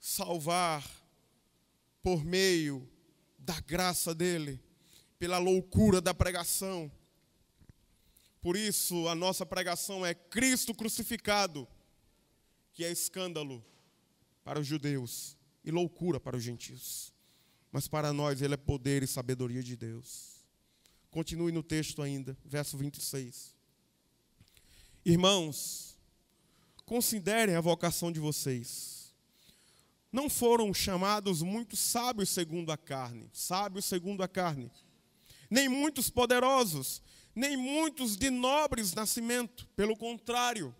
salvar 0.00 0.82
por 2.02 2.24
meio 2.24 2.90
da 3.38 3.60
graça 3.60 4.14
dele, 4.14 4.58
pela 5.18 5.36
loucura 5.36 6.00
da 6.00 6.14
pregação. 6.14 6.90
Por 8.40 8.56
isso, 8.56 9.06
a 9.08 9.14
nossa 9.14 9.44
pregação 9.44 10.06
é 10.06 10.14
Cristo 10.14 10.74
crucificado, 10.74 11.68
que 12.72 12.82
é 12.82 12.90
escândalo 12.90 13.62
para 14.42 14.58
os 14.58 14.66
judeus 14.66 15.36
e 15.62 15.70
loucura 15.70 16.18
para 16.18 16.34
os 16.34 16.42
gentios. 16.42 17.12
Mas 17.70 17.86
para 17.86 18.10
nós 18.10 18.40
ele 18.40 18.54
é 18.54 18.56
poder 18.56 19.02
e 19.02 19.06
sabedoria 19.06 19.62
de 19.62 19.76
Deus. 19.76 20.46
Continue 21.10 21.52
no 21.52 21.62
texto 21.62 22.00
ainda, 22.00 22.38
verso 22.42 22.78
26. 22.78 23.54
Irmãos, 25.04 25.95
considerem 26.86 27.56
a 27.56 27.60
vocação 27.60 28.10
de 28.12 28.20
vocês. 28.20 29.12
Não 30.10 30.30
foram 30.30 30.72
chamados 30.72 31.42
muitos 31.42 31.80
sábios 31.80 32.30
segundo 32.30 32.72
a 32.72 32.76
carne, 32.76 33.28
sábios 33.32 33.84
segundo 33.84 34.22
a 34.22 34.28
carne, 34.28 34.70
nem 35.50 35.68
muitos 35.68 36.08
poderosos, 36.08 37.02
nem 37.34 37.56
muitos 37.56 38.16
de 38.16 38.30
nobres 38.30 38.94
nascimento. 38.94 39.68
Pelo 39.76 39.96
contrário, 39.96 40.74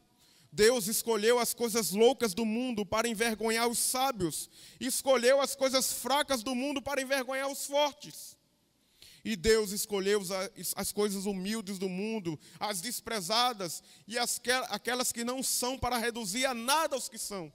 Deus 0.51 0.87
escolheu 0.87 1.39
as 1.39 1.53
coisas 1.53 1.91
loucas 1.91 2.33
do 2.33 2.47
mundo 2.47 2.87
para 2.87 3.09
envergonhar 3.09 3.69
os 3.69 3.79
sábios, 3.79 4.49
escolheu 4.81 5.41
as 5.41 5.55
coisas 5.55 5.93
fracas 5.93 6.43
do 6.43 6.55
mundo 6.55 6.81
para 6.81 7.03
envergonhar 7.03 7.51
os 7.51 7.67
fortes. 7.67 8.39
E 9.27 9.35
Deus 9.35 9.73
escolheu 9.73 10.23
as 10.77 10.93
coisas 10.93 11.27
humildes 11.27 11.79
do 11.79 11.89
mundo, 11.89 12.39
as 12.61 12.81
desprezadas 12.81 13.83
e 14.07 14.17
as, 14.17 14.41
aquelas 14.69 15.11
que 15.11 15.25
não 15.25 15.43
são, 15.43 15.77
para 15.77 15.99
reduzir 15.99 16.47
a 16.47 16.55
nada 16.55 16.97
os 16.97 17.09
que 17.09 17.19
são, 17.19 17.53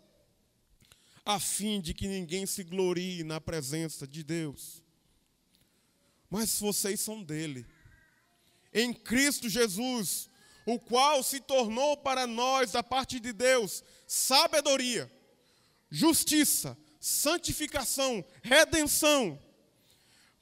a 1.23 1.39
fim 1.39 1.79
de 1.79 1.93
que 1.93 2.10
ninguém 2.10 2.45
se 2.45 2.65
glorie 2.65 3.23
na 3.23 3.39
presença 3.39 4.05
de 4.05 4.21
Deus. 4.21 4.84
Mas 6.29 6.60
vocês 6.60 6.99
são 6.99 7.23
dele, 7.23 7.65
em 8.73 8.93
Cristo 8.93 9.47
Jesus, 9.47 10.29
o 10.65 10.77
qual 10.77 11.23
se 11.23 11.39
tornou 11.39 11.95
para 11.95 12.27
nós, 12.27 12.73
da 12.73 12.84
parte 12.84 13.17
de 13.17 13.31
Deus, 13.31 13.81
sabedoria, 14.05 15.10
justiça, 15.89 16.77
santificação, 16.99 18.25
redenção, 18.43 19.41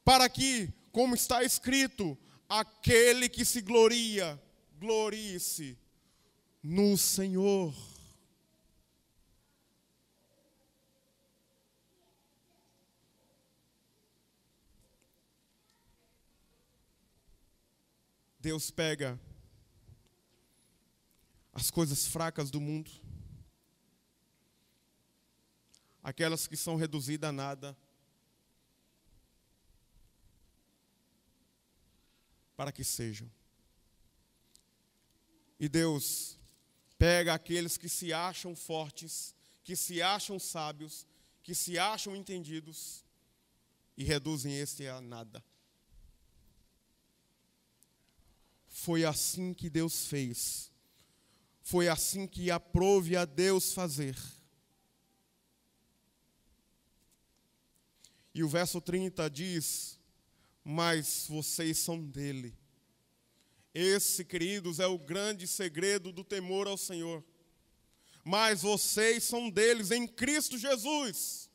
para 0.03 0.27
que 0.27 0.73
como 0.99 1.15
está 1.15 1.45
escrito: 1.45 2.17
aquele 2.49 3.29
que 3.29 3.45
se 3.45 3.61
gloria, 3.61 4.37
glorie-se 4.77 5.79
no 6.61 6.97
Senhor. 6.97 7.73
Deus 18.41 18.69
pega 18.69 19.17
as 21.53 21.71
coisas 21.71 22.07
fracas 22.07 22.51
do 22.51 22.59
mundo, 22.59 22.91
aquelas 26.03 26.45
que 26.45 26.57
são 26.57 26.75
reduzidas 26.75 27.29
a 27.29 27.31
nada, 27.31 27.77
para 32.59 32.73
que 32.73 32.83
sejam. 32.83 33.31
E 35.57 35.69
Deus 35.69 36.37
pega 36.97 37.33
aqueles 37.33 37.77
que 37.77 37.87
se 37.87 38.11
acham 38.11 38.53
fortes, 38.53 39.33
que 39.63 39.77
se 39.77 40.01
acham 40.01 40.37
sábios, 40.37 41.07
que 41.41 41.55
se 41.55 41.79
acham 41.79 42.13
entendidos 42.13 43.05
e 43.95 44.03
reduzem 44.03 44.57
este 44.57 44.85
a 44.89 44.99
nada. 44.99 45.41
Foi 48.67 49.05
assim 49.05 49.53
que 49.53 49.69
Deus 49.69 50.07
fez. 50.07 50.69
Foi 51.61 51.87
assim 51.87 52.27
que 52.27 52.51
aprove 52.51 53.15
a 53.15 53.23
Deus 53.23 53.71
fazer. 53.71 54.17
E 58.33 58.43
o 58.43 58.49
verso 58.49 58.81
30 58.81 59.29
diz: 59.29 59.98
mas 60.71 61.25
vocês 61.27 61.79
são 61.79 61.99
dele. 61.99 62.55
Esse, 63.73 64.23
queridos, 64.23 64.79
é 64.79 64.85
o 64.85 64.99
grande 64.99 65.47
segredo 65.47 66.11
do 66.11 66.23
temor 66.23 66.67
ao 66.67 66.77
Senhor. 66.77 67.25
Mas 68.23 68.61
vocês 68.61 69.23
são 69.23 69.49
deles 69.49 69.89
em 69.89 70.05
Cristo 70.05 70.59
Jesus, 70.59 71.49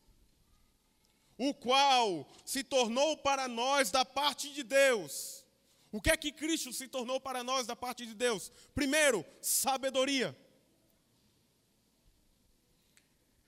o 1.38 1.54
qual 1.54 2.28
se 2.44 2.64
tornou 2.64 3.16
para 3.18 3.46
nós 3.46 3.88
da 3.88 4.04
parte 4.04 4.52
de 4.52 4.64
Deus. 4.64 5.44
O 5.92 6.00
que 6.00 6.10
é 6.10 6.16
que 6.16 6.32
Cristo 6.32 6.72
se 6.72 6.88
tornou 6.88 7.20
para 7.20 7.44
nós 7.44 7.68
da 7.68 7.76
parte 7.76 8.04
de 8.04 8.14
Deus? 8.14 8.50
Primeiro, 8.74 9.24
sabedoria. 9.40 10.36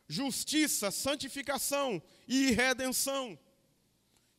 Justiça, 0.06 0.92
santificação 0.92 2.00
e 2.28 2.52
redenção. 2.52 3.36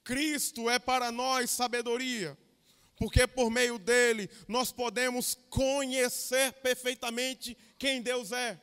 Cristo 0.07 0.69
é 0.69 0.79
para 0.79 1.11
nós 1.11 1.51
sabedoria, 1.51 2.37
porque 2.95 3.27
por 3.27 3.51
meio 3.51 3.77
dele 3.77 4.29
nós 4.47 4.71
podemos 4.71 5.37
conhecer 5.49 6.53
perfeitamente 6.53 7.57
quem 7.77 8.01
Deus 8.01 8.31
é. 8.31 8.57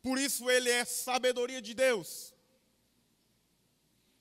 Por 0.00 0.18
isso 0.18 0.50
ele 0.50 0.70
é 0.70 0.82
sabedoria 0.86 1.60
de 1.60 1.74
Deus. 1.74 2.32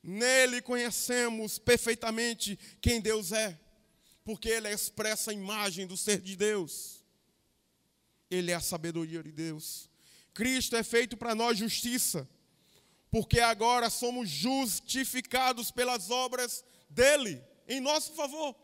Nele 0.03 0.61
conhecemos 0.61 1.57
perfeitamente 1.57 2.59
quem 2.81 2.99
Deus 2.99 3.31
é, 3.31 3.57
porque 4.25 4.49
ele 4.49 4.67
expressa 4.67 5.31
a 5.31 5.33
imagem 5.33 5.87
do 5.87 5.95
ser 5.95 6.19
de 6.19 6.35
Deus. 6.35 7.05
Ele 8.29 8.51
é 8.51 8.55
a 8.55 8.59
sabedoria 8.59 9.23
de 9.23 9.31
Deus. 9.31 9.89
Cristo 10.33 10.75
é 10.75 10.83
feito 10.83 11.15
para 11.15 11.33
nós 11.33 11.57
justiça 11.57 12.27
porque 13.11 13.39
agora 13.39 13.89
somos 13.89 14.29
justificados 14.29 15.71
pelas 15.71 16.09
obras 16.09 16.63
dele, 16.89 17.43
em 17.67 17.79
nosso 17.79 18.13
favor. 18.13 18.55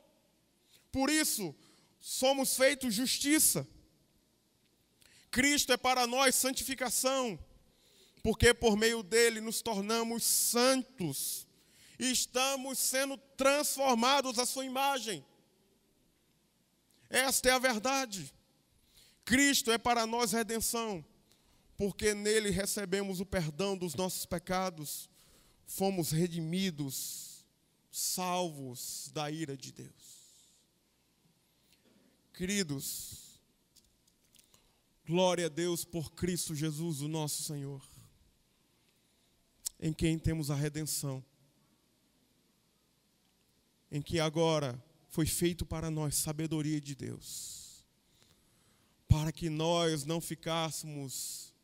Por 0.92 1.10
isso, 1.10 1.56
somos 2.00 2.56
feitos 2.56 2.94
justiça. 2.94 3.68
Cristo 5.32 5.74
é 5.74 5.78
para 5.78 6.06
nós 6.06 6.36
santificação, 6.36 7.38
porque 8.24 8.54
por 8.54 8.78
meio 8.78 9.04
dele 9.04 9.42
nos 9.42 9.62
tornamos 9.62 10.24
santos 10.24 11.48
e 12.00 12.12
estamos 12.12 12.78
sendo 12.78 13.18
transformados 13.36 14.38
à 14.40 14.46
sua 14.46 14.66
imagem. 14.66 15.26
Esta 17.10 17.50
é 17.50 17.52
a 17.52 17.60
verdade. 17.60 18.32
Cristo 19.24 19.72
é 19.72 19.78
para 19.78 20.06
nós 20.06 20.32
redenção 20.32 21.04
porque 21.78 22.14
nele 22.14 22.50
recebemos 22.50 23.20
o 23.20 23.26
perdão 23.26 23.78
dos 23.78 23.96
nossos 23.96 24.26
pecados, 24.26 25.10
fomos 25.66 26.12
redimidos, 26.12 27.46
salvos 27.92 29.10
da 29.14 29.30
ira 29.30 29.58
de 29.58 29.72
Deus. 29.72 30.16
Queridos, 32.34 33.40
glória 35.06 35.46
a 35.48 35.50
Deus 35.50 35.84
por 35.84 36.12
Cristo 36.14 36.56
Jesus, 36.56 37.02
o 37.02 37.08
nosso 37.08 37.44
Senhor, 37.44 37.82
em 39.80 39.94
quem 39.94 40.18
temos 40.18 40.50
a 40.50 40.56
redenção, 40.56 41.24
em 43.92 44.02
que 44.02 44.20
agora 44.20 44.82
foi 45.10 45.26
feito 45.26 45.66
para 45.66 45.90
nós 45.90 46.16
sabedoria 46.16 46.80
de 46.80 46.96
Deus, 46.96 47.86
para 49.08 49.32
que 49.32 49.50
nós 49.50 50.04
não 50.04 50.20
ficássemos 50.20 51.55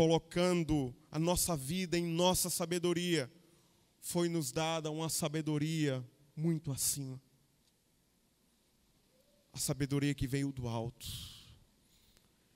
colocando 0.00 0.96
a 1.10 1.18
nossa 1.18 1.54
vida 1.54 1.98
em 1.98 2.02
nossa 2.02 2.48
sabedoria, 2.48 3.30
foi 4.00 4.30
nos 4.30 4.50
dada 4.50 4.90
uma 4.90 5.10
sabedoria 5.10 6.02
muito 6.34 6.72
acima. 6.72 7.20
A 9.52 9.58
sabedoria 9.58 10.14
que 10.14 10.26
veio 10.26 10.52
do 10.52 10.66
alto. 10.66 11.06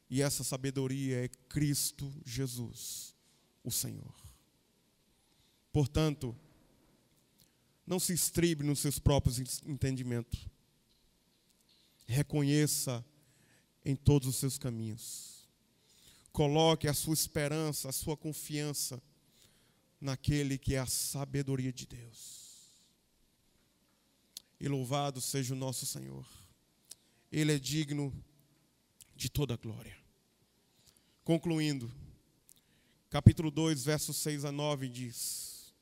E 0.09 0.23
essa 0.23 0.43
sabedoria 0.43 1.23
é 1.23 1.29
Cristo 1.29 2.11
Jesus, 2.25 3.15
o 3.63 3.71
Senhor. 3.71 4.15
Portanto, 5.71 6.35
não 7.87 8.01
se 8.01 8.15
estribe 8.15 8.65
nos 8.65 8.79
seus 8.79 8.99
próprios 8.99 9.39
entendimentos. 9.67 10.49
Reconheça 12.07 13.05
em 13.85 13.95
todos 13.95 14.29
os 14.29 14.37
seus 14.37 14.57
caminhos. 14.57 15.34
Coloque 16.35 16.89
a 16.89 16.93
sua 16.93 17.15
esperança, 17.15 17.89
a 17.89 17.93
sua 17.93 18.17
confiança 18.17 19.01
naquele 20.01 20.59
que 20.59 20.75
é 20.75 20.81
a 20.81 20.87
sabedoria 20.87 21.73
de 21.73 21.87
Deus. 21.87 22.73
E 24.59 24.67
louvado 24.67 25.21
seja 25.21 25.55
o 25.55 25.57
nosso 25.57 25.87
Senhor. 25.87 26.27
Ele 27.31 27.55
é 27.55 27.59
digno 27.61 28.13
de 29.15 29.29
toda 29.29 29.57
glória. 29.57 29.97
Concluindo, 31.23 31.89
capítulo 33.09 33.49
2, 33.49 33.85
versos 33.85 34.17
6 34.17 34.45
a 34.45 34.51
9 34.51 34.89
diz: 34.89 35.73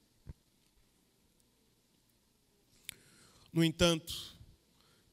No 3.51 3.65
entanto, 3.65 4.37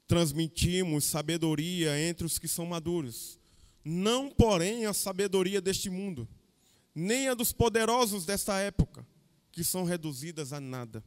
transmitimos 0.06 1.06
sabedoria 1.06 1.98
entre 1.98 2.26
os 2.26 2.38
que 2.38 2.46
são 2.46 2.66
maduros, 2.66 3.39
não, 3.84 4.30
porém, 4.30 4.86
a 4.86 4.92
sabedoria 4.92 5.60
deste 5.60 5.88
mundo, 5.88 6.28
nem 6.94 7.28
a 7.28 7.34
dos 7.34 7.52
poderosos 7.52 8.26
desta 8.26 8.58
época, 8.58 9.06
que 9.50 9.64
são 9.64 9.84
reduzidas 9.84 10.52
a 10.52 10.60
nada. 10.60 11.04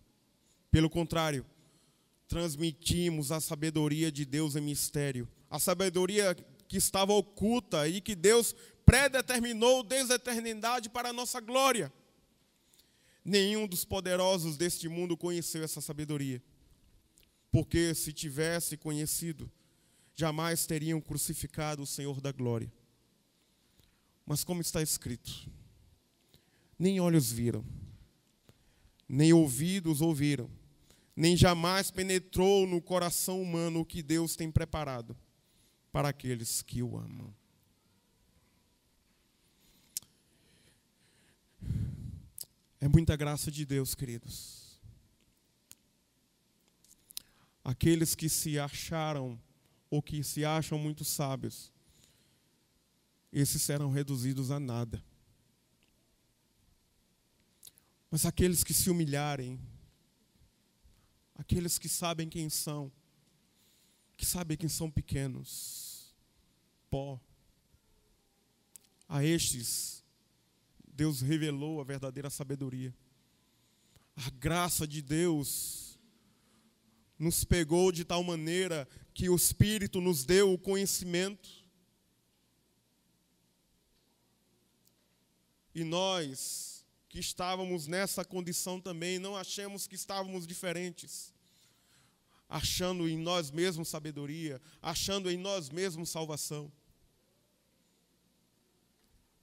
Pelo 0.72 0.90
contrário, 0.90 1.46
transmitimos 2.28 3.32
a 3.32 3.40
sabedoria 3.40 4.12
de 4.12 4.26
Deus 4.26 4.56
em 4.56 4.62
mistério, 4.62 5.28
a 5.50 5.60
sabedoria 5.60 6.36
que 6.68 6.78
estava 6.78 7.14
oculta 7.14 7.88
e 7.88 8.02
que 8.02 8.16
Deus 8.16 8.56
predeterminou 8.86 9.84
desde 9.84 10.14
a 10.14 10.16
eternidade 10.16 10.90
para 10.90 11.10
a 11.10 11.14
nossa 11.14 11.40
glória. 11.40 11.94
Nenhum 13.24 13.68
dos 13.68 13.86
poderosos 13.86 14.58
deste 14.58 14.90
mundo 14.90 15.16
conheceu 15.16 15.64
essa 15.64 15.80
sabedoria 15.80 16.42
porque 17.54 17.94
se 17.94 18.12
tivesse 18.12 18.76
conhecido, 18.76 19.50
jamais 20.16 20.66
teriam 20.66 21.02
crucificado 21.02 21.84
o 21.84 21.88
Senhor 21.88 22.22
da 22.22 22.32
glória. 22.32 22.72
Mas 24.26 24.44
como 24.44 24.62
está 24.62 24.82
escrito, 24.82 25.50
nem 26.78 27.00
olhos 27.00 27.32
viram, 27.32 27.66
nem 29.08 29.34
ouvidos 29.34 30.02
ouviram, 30.02 30.50
nem 31.16 31.36
jamais 31.36 31.92
penetrou 31.92 32.66
no 32.66 32.82
coração 32.82 33.42
humano 33.42 33.82
o 33.82 33.86
que 33.86 34.02
Deus 34.02 34.36
tem 34.36 34.50
preparado 34.50 35.16
para 35.92 36.10
aqueles 36.10 36.62
que 36.62 36.82
o 36.82 36.98
amam. 36.98 37.34
É 42.80 42.88
muita 42.88 43.16
graça 43.16 43.52
de 43.52 43.66
Deus, 43.66 43.96
queridos 43.96 44.64
aqueles 47.64 48.14
que 48.14 48.28
se 48.28 48.60
acharam 48.60 49.40
ou 49.94 50.02
que 50.02 50.24
se 50.24 50.44
acham 50.44 50.80
muito 50.80 51.06
sábios, 51.06 51.72
esses 53.32 53.62
serão 53.62 53.92
reduzidos 53.92 54.50
a 54.50 54.60
nada. 54.60 55.06
Mas 58.10 58.26
aqueles 58.26 58.64
que 58.64 58.74
se 58.74 58.90
humilharem, 58.90 59.60
aqueles 61.36 61.78
que 61.78 61.88
sabem 61.88 62.28
quem 62.28 62.50
são, 62.50 62.92
que 64.18 64.26
sabem 64.26 64.58
quem 64.58 64.68
são 64.68 64.90
pequenos, 64.90 66.12
pó, 66.90 67.22
a 69.08 69.24
estes, 69.24 70.04
Deus 70.88 71.22
revelou 71.22 71.80
a 71.80 71.84
verdadeira 71.84 72.32
sabedoria. 72.32 72.92
A 74.16 74.32
graça 74.32 74.88
de 74.88 75.04
Deus 75.04 75.93
nos 77.18 77.44
pegou 77.44 77.92
de 77.92 78.04
tal 78.04 78.24
maneira 78.24 78.88
que 79.14 79.30
o 79.30 79.36
Espírito 79.36 80.02
nos 80.02 80.26
deu 80.26 80.54
o 80.54 80.58
conhecimento. 80.58 81.50
E 85.76 85.84
nós, 85.84 86.86
que 87.10 87.20
estávamos 87.20 87.88
nessa 87.88 88.24
condição 88.24 88.80
também, 88.80 89.20
não 89.20 89.36
achamos 89.36 89.88
que 89.88 89.96
estávamos 89.96 90.46
diferentes, 90.46 91.34
achando 92.48 93.08
em 93.08 93.18
nós 93.18 93.50
mesmos 93.52 93.90
sabedoria, 93.90 94.62
achando 94.82 95.30
em 95.30 95.38
nós 95.38 95.70
mesmos 95.70 96.10
salvação. 96.10 96.72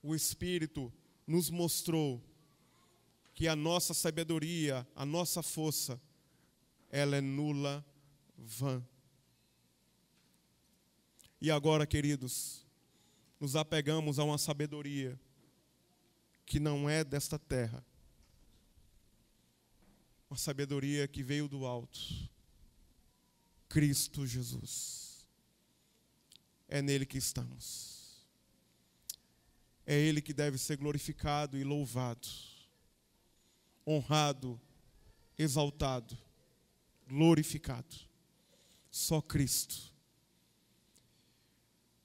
O 0.02 0.14
Espírito 0.14 0.92
nos 1.26 1.50
mostrou 1.50 2.22
que 3.34 3.46
a 3.48 3.56
nossa 3.56 3.94
sabedoria, 3.94 4.86
a 4.94 5.06
nossa 5.06 5.42
força, 5.42 6.00
ela 6.90 7.16
é 7.16 7.20
nula, 7.20 7.84
vã. 8.36 8.84
E 11.40 11.50
agora, 11.50 11.86
queridos, 11.86 12.66
nos 13.38 13.54
apegamos 13.54 14.18
a 14.18 14.24
uma 14.24 14.36
sabedoria 14.36 15.18
que 16.44 16.58
não 16.58 16.90
é 16.90 17.04
desta 17.04 17.38
terra, 17.38 17.84
uma 20.28 20.36
sabedoria 20.36 21.06
que 21.06 21.22
veio 21.22 21.48
do 21.48 21.64
alto. 21.64 22.28
Cristo 23.68 24.26
Jesus. 24.26 25.24
É 26.68 26.82
nele 26.82 27.06
que 27.06 27.18
estamos. 27.18 28.26
É 29.86 29.94
ele 29.94 30.20
que 30.20 30.32
deve 30.32 30.58
ser 30.58 30.76
glorificado 30.76 31.56
e 31.56 31.64
louvado, 31.64 32.28
honrado, 33.86 34.60
exaltado 35.38 36.18
glorificado. 37.10 37.96
Só 38.90 39.20
Cristo. 39.20 39.92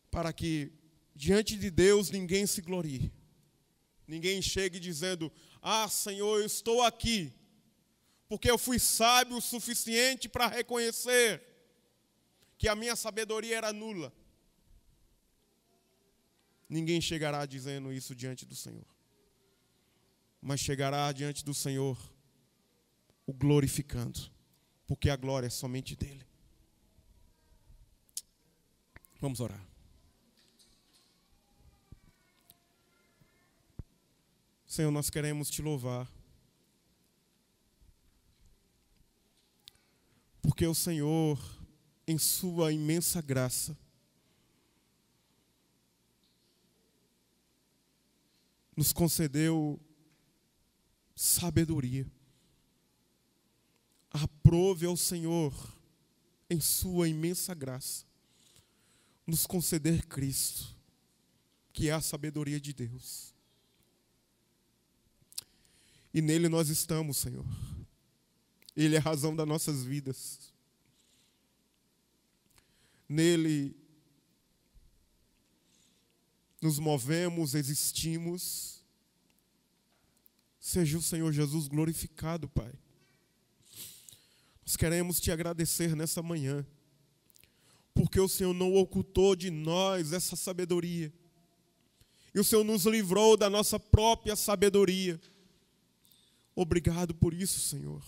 Para 0.09 0.33
que 0.33 0.71
diante 1.13 1.55
de 1.57 1.69
Deus 1.69 2.09
ninguém 2.09 2.47
se 2.47 2.61
glorie. 2.61 3.13
Ninguém 4.07 4.41
chegue 4.41 4.79
dizendo: 4.79 5.31
Ah, 5.61 5.87
Senhor, 5.87 6.39
eu 6.39 6.45
estou 6.45 6.81
aqui, 6.81 7.33
porque 8.27 8.49
eu 8.49 8.57
fui 8.57 8.79
sábio 8.79 9.37
o 9.37 9.41
suficiente 9.41 10.27
para 10.27 10.47
reconhecer 10.47 11.43
que 12.57 12.67
a 12.67 12.75
minha 12.75 12.95
sabedoria 12.95 13.57
era 13.57 13.73
nula. 13.73 14.13
Ninguém 16.67 16.99
chegará 16.99 17.45
dizendo 17.45 17.93
isso 17.93 18.15
diante 18.15 18.45
do 18.45 18.55
Senhor, 18.55 18.87
mas 20.41 20.59
chegará 20.59 21.11
diante 21.11 21.43
do 21.45 21.53
Senhor 21.53 21.97
o 23.27 23.33
glorificando 23.33 24.34
porque 24.87 25.09
a 25.09 25.15
glória 25.15 25.47
é 25.47 25.49
somente 25.49 25.95
dele. 25.95 26.25
Vamos 29.19 29.39
orar. 29.39 29.65
Senhor, 34.67 34.91
nós 34.91 35.09
queremos 35.09 35.49
te 35.49 35.61
louvar. 35.61 36.11
Porque 40.41 40.67
o 40.67 40.75
Senhor, 40.75 41.39
em 42.05 42.17
Sua 42.17 42.71
imensa 42.71 43.21
graça, 43.21 43.75
nos 48.75 48.91
concedeu 48.91 49.79
sabedoria 51.15 52.05
aprove 54.23 54.85
ao 54.85 54.95
Senhor, 54.95 55.53
em 56.49 56.59
Sua 56.59 57.07
imensa 57.07 57.53
graça, 57.53 58.05
nos 59.25 59.45
conceder 59.45 60.05
Cristo, 60.05 60.75
que 61.73 61.89
é 61.89 61.93
a 61.93 62.01
sabedoria 62.01 62.59
de 62.59 62.73
Deus. 62.73 63.33
E 66.13 66.21
nele 66.21 66.47
nós 66.47 66.69
estamos, 66.69 67.17
Senhor. 67.17 67.45
Ele 68.75 68.95
é 68.95 68.99
a 68.99 69.01
razão 69.01 69.35
das 69.35 69.47
nossas 69.47 69.83
vidas. 69.83 70.53
Nele 73.07 73.75
nos 76.61 76.79
movemos, 76.79 77.53
existimos. 77.53 78.81
Seja 80.59 80.97
o 80.97 81.01
Senhor 81.01 81.31
Jesus 81.31 81.67
glorificado, 81.67 82.47
Pai. 82.47 82.73
Nós 84.65 84.75
queremos 84.75 85.19
te 85.19 85.31
agradecer 85.31 85.95
nessa 85.95 86.23
manhã, 86.23 86.65
porque 87.93 88.19
o 88.19 88.27
Senhor 88.27 88.51
não 88.51 88.73
ocultou 88.73 89.35
de 89.35 89.51
nós 89.51 90.11
essa 90.11 90.35
sabedoria, 90.35 91.13
e 92.33 92.39
o 92.39 92.43
Senhor 92.43 92.63
nos 92.63 92.85
livrou 92.85 93.37
da 93.37 93.47
nossa 93.47 93.79
própria 93.79 94.35
sabedoria. 94.35 95.21
Obrigado 96.55 97.13
por 97.13 97.33
isso, 97.33 97.59
Senhor. 97.59 98.03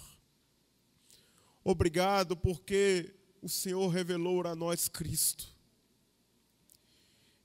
Obrigado 1.63 2.35
porque 2.35 3.13
o 3.41 3.47
Senhor 3.47 3.87
revelou 3.87 4.45
a 4.47 4.55
nós 4.55 4.89
Cristo. 4.89 5.47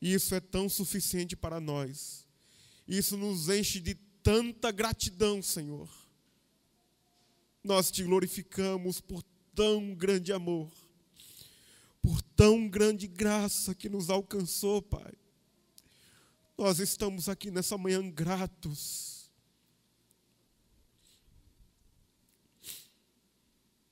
E 0.00 0.12
isso 0.14 0.34
é 0.34 0.40
tão 0.40 0.68
suficiente 0.68 1.36
para 1.36 1.60
nós. 1.60 2.26
Isso 2.88 3.16
nos 3.16 3.48
enche 3.48 3.78
de 3.78 3.94
tanta 3.94 4.72
gratidão, 4.72 5.40
Senhor 5.42 6.01
nós 7.62 7.90
te 7.90 8.02
glorificamos 8.02 9.00
por 9.00 9.22
tão 9.54 9.94
grande 9.94 10.32
amor, 10.32 10.70
por 12.00 12.20
tão 12.20 12.68
grande 12.68 13.06
graça 13.06 13.74
que 13.74 13.88
nos 13.88 14.10
alcançou, 14.10 14.82
Pai. 14.82 15.12
Nós 16.58 16.78
estamos 16.80 17.28
aqui 17.28 17.50
nessa 17.50 17.78
manhã 17.78 18.08
gratos. 18.10 19.30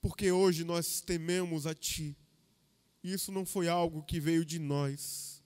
Porque 0.01 0.33
hoje 0.33 0.65
nós 0.65 1.01
tememos 1.01 1.67
a 1.67 1.75
Ti. 1.75 2.17
Isso 3.03 3.31
não 3.31 3.47
foi 3.47 3.69
algo 3.69 4.03
que 4.03 4.21
veio 4.21 4.45
de 4.45 4.59
nós, 4.59 5.43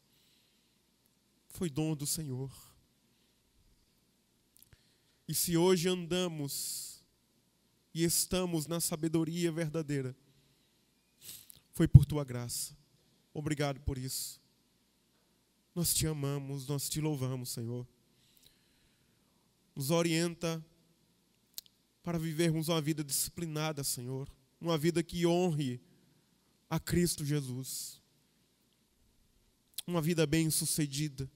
foi 1.49 1.71
dom 1.71 1.95
do 1.95 2.07
Senhor. 2.07 2.51
E 5.27 5.35
se 5.35 5.57
hoje 5.57 5.89
andamos 5.89 6.94
e 7.95 8.03
estamos 8.03 8.67
na 8.67 8.81
sabedoria 8.81 9.53
verdadeira, 9.53 10.17
foi 11.73 11.87
por 11.87 12.05
tua 12.05 12.25
graça. 12.25 12.77
Obrigado 13.33 13.81
por 13.81 13.97
isso. 13.97 14.41
Nós 15.75 15.95
te 15.95 16.07
amamos, 16.07 16.67
nós 16.67 16.89
te 16.89 17.01
louvamos, 17.01 17.51
Senhor. 17.51 17.87
Nos 19.75 19.91
orienta 19.91 20.65
para 22.03 22.19
vivermos 22.19 22.69
uma 22.69 22.81
vida 22.81 23.03
disciplinada, 23.03 23.83
Senhor. 23.83 24.29
Uma 24.61 24.77
vida 24.77 25.03
que 25.03 25.27
honre 25.27 25.81
a 26.71 26.79
Cristo 26.79 27.25
Jesus. 27.25 28.01
Uma 29.87 30.01
vida 30.01 30.27
bem-sucedida. 30.27 31.31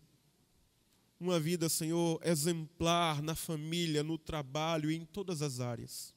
Uma 1.18 1.40
vida, 1.40 1.68
Senhor, 1.68 2.20
exemplar 2.24 3.20
na 3.20 3.34
família, 3.34 4.04
no 4.04 4.16
trabalho 4.16 4.88
e 4.88 4.94
em 4.94 5.04
todas 5.04 5.42
as 5.42 5.59
áreas. 5.59 6.14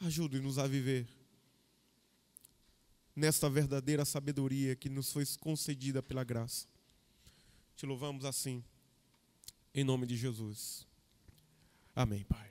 Ajude-nos 0.00 0.58
a 0.58 0.66
viver 0.66 1.06
nesta 3.14 3.50
verdadeira 3.50 4.04
sabedoria 4.04 4.74
que 4.74 4.88
nos 4.88 5.12
foi 5.12 5.24
concedida 5.38 6.02
pela 6.02 6.24
graça. 6.24 6.66
Te 7.76 7.84
louvamos 7.84 8.24
assim, 8.24 8.64
em 9.74 9.84
nome 9.84 10.06
de 10.06 10.16
Jesus. 10.16 10.86
Amém, 11.94 12.24
Pai. 12.24 12.49